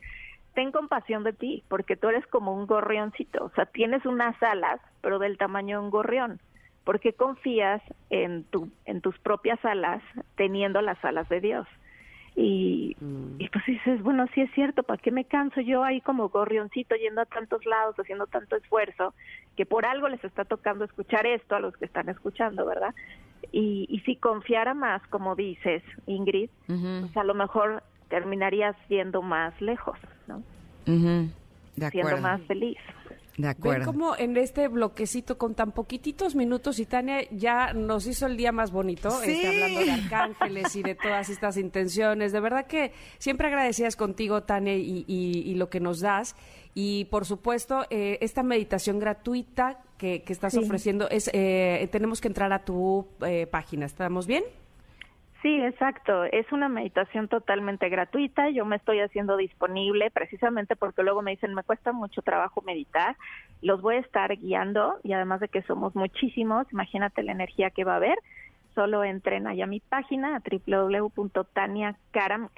ten 0.54 0.72
compasión 0.72 1.24
de 1.24 1.34
ti, 1.34 1.64
porque 1.68 1.96
tú 1.96 2.10
eres 2.10 2.26
como 2.28 2.54
un 2.54 2.66
gorrioncito. 2.66 3.46
O 3.46 3.50
sea, 3.52 3.66
tienes 3.66 4.06
unas 4.06 4.42
alas, 4.42 4.80
pero 5.02 5.20
del 5.20 5.38
tamaño 5.38 5.80
de 5.80 5.86
un 5.86 5.92
gorrión. 5.92 6.40
¿Por 6.84 7.00
qué 7.00 7.14
confías 7.14 7.82
en, 8.10 8.44
tu, 8.46 8.72
en 8.86 9.02
tus 9.02 9.18
propias 9.20 9.64
alas 9.66 10.02
teniendo 10.36 10.82
las 10.82 11.04
alas 11.04 11.28
de 11.30 11.42
Dios? 11.42 11.68
Y, 12.36 12.98
mm. 13.00 13.36
y 13.40 13.50
pues 13.50 13.66
dices, 13.66 14.04
bueno, 14.04 14.28
sí 14.34 14.42
es 14.42 14.52
cierto, 14.54 14.84
¿para 14.84 15.02
qué 15.02 15.12
me 15.12 15.26
canso 15.26 15.62
yo 15.62 15.84
ahí 15.84 16.02
como 16.02 16.30
gorrioncito 16.30 16.96
yendo 16.96 17.22
a 17.22 17.26
tantos 17.26 17.66
lados, 17.66 17.96
haciendo 17.98 18.28
tanto 18.28 18.58
esfuerzo, 18.58 19.14
que 19.56 19.66
por 19.66 19.86
algo 19.86 20.10
les 20.10 20.24
está 20.24 20.44
tocando 20.44 20.84
escuchar 20.84 21.26
esto 21.26 21.56
a 21.56 21.60
los 21.60 21.76
que 21.78 21.86
están 21.86 22.10
escuchando, 22.10 22.66
¿verdad? 22.66 22.94
Y, 23.52 23.86
y 23.90 24.00
si 24.02 24.18
confiara 24.18 24.74
más, 24.74 25.02
como 25.08 25.36
dices, 25.36 25.82
Ingrid, 26.08 26.50
pues 26.68 27.16
a 27.16 27.24
lo 27.24 27.34
mejor 27.34 27.84
terminarías 28.10 28.76
siendo 28.88 29.22
más 29.22 29.60
lejos, 29.62 29.98
¿no? 30.28 30.44
Siendo 31.92 32.18
más 32.18 32.42
feliz. 32.44 32.78
De 33.38 33.50
acuerdo. 33.50 33.80
Ven 33.80 33.86
como 33.86 34.16
en 34.16 34.38
este 34.38 34.68
bloquecito 34.70 35.38
con 35.38 35.56
tan 35.56 35.72
poquititos 35.74 36.36
minutos 36.36 36.80
y 36.80 36.86
Tania 36.86 37.30
ya 37.32 37.74
nos 37.74 38.08
hizo 38.08 38.28
el 38.28 38.38
día 38.38 38.52
más 38.52 38.72
bonito, 38.72 39.10
este, 39.22 39.48
hablando 39.48 39.80
de 39.82 39.92
arcángeles 39.92 40.76
y 40.76 40.84
de 40.84 40.96
todas 40.96 41.30
estas 41.30 41.58
intenciones. 41.58 42.32
De 42.32 42.40
verdad 42.40 42.66
que 42.66 42.94
siempre 43.18 43.48
agradecidas 43.48 43.98
contigo, 43.98 44.44
Tania, 44.44 44.76
y, 44.76 45.54
lo 45.56 45.70
que 45.70 45.80
nos 45.80 46.00
das. 46.00 46.36
Y 46.74 47.06
por 47.06 47.26
supuesto, 47.26 47.86
eh, 47.90 48.18
esta 48.22 48.44
meditación 48.44 49.00
gratuita 49.00 49.80
que, 49.98 50.24
estás 50.28 50.56
ofreciendo, 50.58 51.10
es 51.10 51.30
eh, 51.34 51.88
tenemos 51.92 52.22
que 52.22 52.28
entrar 52.28 52.54
a 52.54 52.64
tu 52.64 53.08
eh, 53.26 53.48
página. 53.48 53.86
¿Estamos 53.86 54.28
bien? 54.28 54.44
Sí, 55.46 55.62
exacto. 55.62 56.24
Es 56.24 56.52
una 56.52 56.68
meditación 56.70 57.28
totalmente 57.28 57.88
gratuita. 57.88 58.50
Yo 58.50 58.66
me 58.66 58.78
estoy 58.78 59.02
haciendo 59.02 59.38
disponible 59.38 60.10
precisamente 60.10 60.76
porque 60.76 61.04
luego 61.04 61.22
me 61.22 61.30
dicen, 61.30 61.54
me 61.54 61.62
cuesta 61.62 61.92
mucho 61.92 62.24
trabajo 62.24 62.64
meditar. 62.64 63.16
Los 63.62 63.80
voy 63.80 63.98
a 63.98 64.00
estar 64.00 64.36
guiando 64.36 64.98
y 65.04 65.14
además 65.14 65.42
de 65.42 65.50
que 65.50 65.62
somos 65.62 65.96
muchísimos, 65.96 66.66
imagínate 66.72 67.22
la 67.22 67.34
energía 67.34 67.70
que 67.70 67.84
va 67.84 67.94
a 67.94 67.98
haber. 67.98 68.18
Solo 68.74 69.04
entren 69.04 69.46
allá 69.46 69.66
a 69.66 69.68
mi 69.68 69.82
página, 69.82 70.36
a 70.36 70.42
www.taniacaram, 70.42 72.50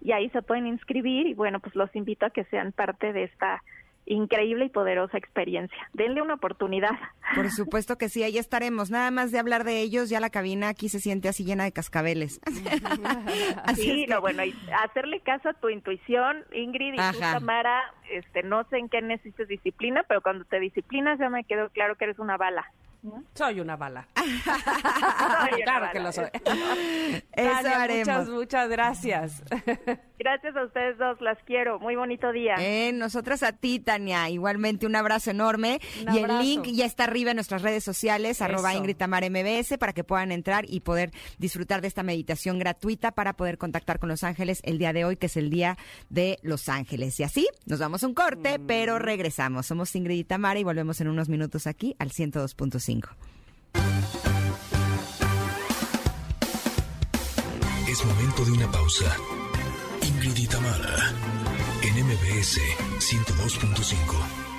y 0.00 0.12
ahí 0.12 0.30
se 0.30 0.42
pueden 0.42 0.68
inscribir 0.68 1.26
y 1.26 1.34
bueno, 1.34 1.58
pues 1.58 1.74
los 1.74 1.92
invito 1.96 2.26
a 2.26 2.30
que 2.30 2.44
sean 2.44 2.70
parte 2.70 3.12
de 3.12 3.24
esta 3.24 3.64
increíble 4.08 4.66
y 4.66 4.68
poderosa 4.68 5.18
experiencia. 5.18 5.78
Denle 5.92 6.22
una 6.22 6.34
oportunidad. 6.34 6.90
Por 7.34 7.50
supuesto 7.50 7.96
que 7.96 8.08
sí, 8.08 8.22
ahí 8.22 8.38
estaremos. 8.38 8.90
Nada 8.90 9.10
más 9.10 9.30
de 9.30 9.38
hablar 9.38 9.64
de 9.64 9.80
ellos, 9.80 10.08
ya 10.08 10.20
la 10.20 10.30
cabina 10.30 10.68
aquí 10.68 10.88
se 10.88 11.00
siente 11.00 11.28
así 11.28 11.44
llena 11.44 11.64
de 11.64 11.72
cascabeles. 11.72 12.40
sí, 13.76 14.06
no, 14.08 14.20
bueno, 14.20 14.42
hacerle 14.82 15.20
caso 15.20 15.50
a 15.50 15.54
tu 15.54 15.68
intuición, 15.68 16.44
Ingrid 16.52 16.94
y 16.94 17.12
tú, 17.12 17.20
Tamara, 17.20 17.80
este, 18.10 18.42
no 18.42 18.64
sé 18.70 18.78
en 18.78 18.88
qué 18.88 19.02
necesites 19.02 19.48
disciplina, 19.48 20.02
pero 20.08 20.22
cuando 20.22 20.44
te 20.44 20.58
disciplinas 20.58 21.18
ya 21.18 21.28
me 21.28 21.44
quedó 21.44 21.68
claro 21.70 21.96
que 21.96 22.04
eres 22.04 22.18
una 22.18 22.36
bala. 22.36 22.66
Soy 23.34 23.60
una 23.60 23.76
bala. 23.76 24.08
claro 25.64 25.88
que 25.92 26.00
lo 26.00 26.12
soy. 26.12 26.26
Eso 27.32 27.68
haremos. 27.68 28.08
Muchas, 28.08 28.28
muchas 28.28 28.68
gracias. 28.68 29.42
Gracias 30.18 30.56
a 30.56 30.64
ustedes 30.64 30.98
dos, 30.98 31.20
las 31.20 31.38
quiero. 31.44 31.78
Muy 31.78 31.94
bonito 31.94 32.32
día. 32.32 32.56
Eh, 32.58 32.92
nosotras 32.92 33.44
a 33.44 33.52
ti, 33.52 33.78
Tania. 33.78 34.28
Igualmente 34.30 34.84
un 34.86 34.96
abrazo 34.96 35.30
enorme. 35.30 35.80
y 36.12 36.18
el 36.18 36.38
link 36.38 36.64
ya 36.64 36.86
está 36.86 37.04
arriba 37.04 37.30
en 37.30 37.36
nuestras 37.36 37.62
redes 37.62 37.84
sociales, 37.84 38.42
arroba 38.42 38.74
Ingrid 38.74 38.96
Tamar 38.96 39.22
MBS, 39.30 39.78
para 39.78 39.92
que 39.92 40.02
puedan 40.02 40.32
entrar 40.32 40.64
y 40.68 40.80
poder 40.80 41.12
disfrutar 41.38 41.80
de 41.80 41.88
esta 41.88 42.02
meditación 42.02 42.58
gratuita 42.58 43.12
para 43.12 43.34
poder 43.34 43.58
contactar 43.58 44.00
con 44.00 44.08
Los 44.08 44.24
Ángeles 44.24 44.60
el 44.64 44.78
día 44.78 44.92
de 44.92 45.04
hoy, 45.04 45.16
que 45.16 45.26
es 45.26 45.36
el 45.36 45.50
día 45.50 45.78
de 46.08 46.38
Los 46.42 46.68
Ángeles. 46.68 47.18
Y 47.20 47.22
así, 47.22 47.46
nos 47.66 47.78
vamos 47.78 48.02
a 48.02 48.08
un 48.08 48.14
corte, 48.14 48.58
pero 48.58 48.96
mm. 48.96 48.98
regresamos. 48.98 49.66
Somos 49.66 49.94
Ingrid 49.94 50.18
y 50.18 50.24
Tamara 50.24 50.58
y 50.58 50.64
volvemos 50.64 51.00
en 51.00 51.08
unos 51.08 51.28
minutos 51.28 51.68
aquí 51.68 51.94
al 52.00 52.10
102.5. 52.10 52.87
Es 57.86 58.04
momento 58.04 58.44
de 58.46 58.52
una 58.52 58.70
pausa. 58.72 59.14
Ingrid 60.02 60.36
y 60.38 60.46
en 61.82 62.06
MBS 62.06 62.60
102.5. 62.98 64.57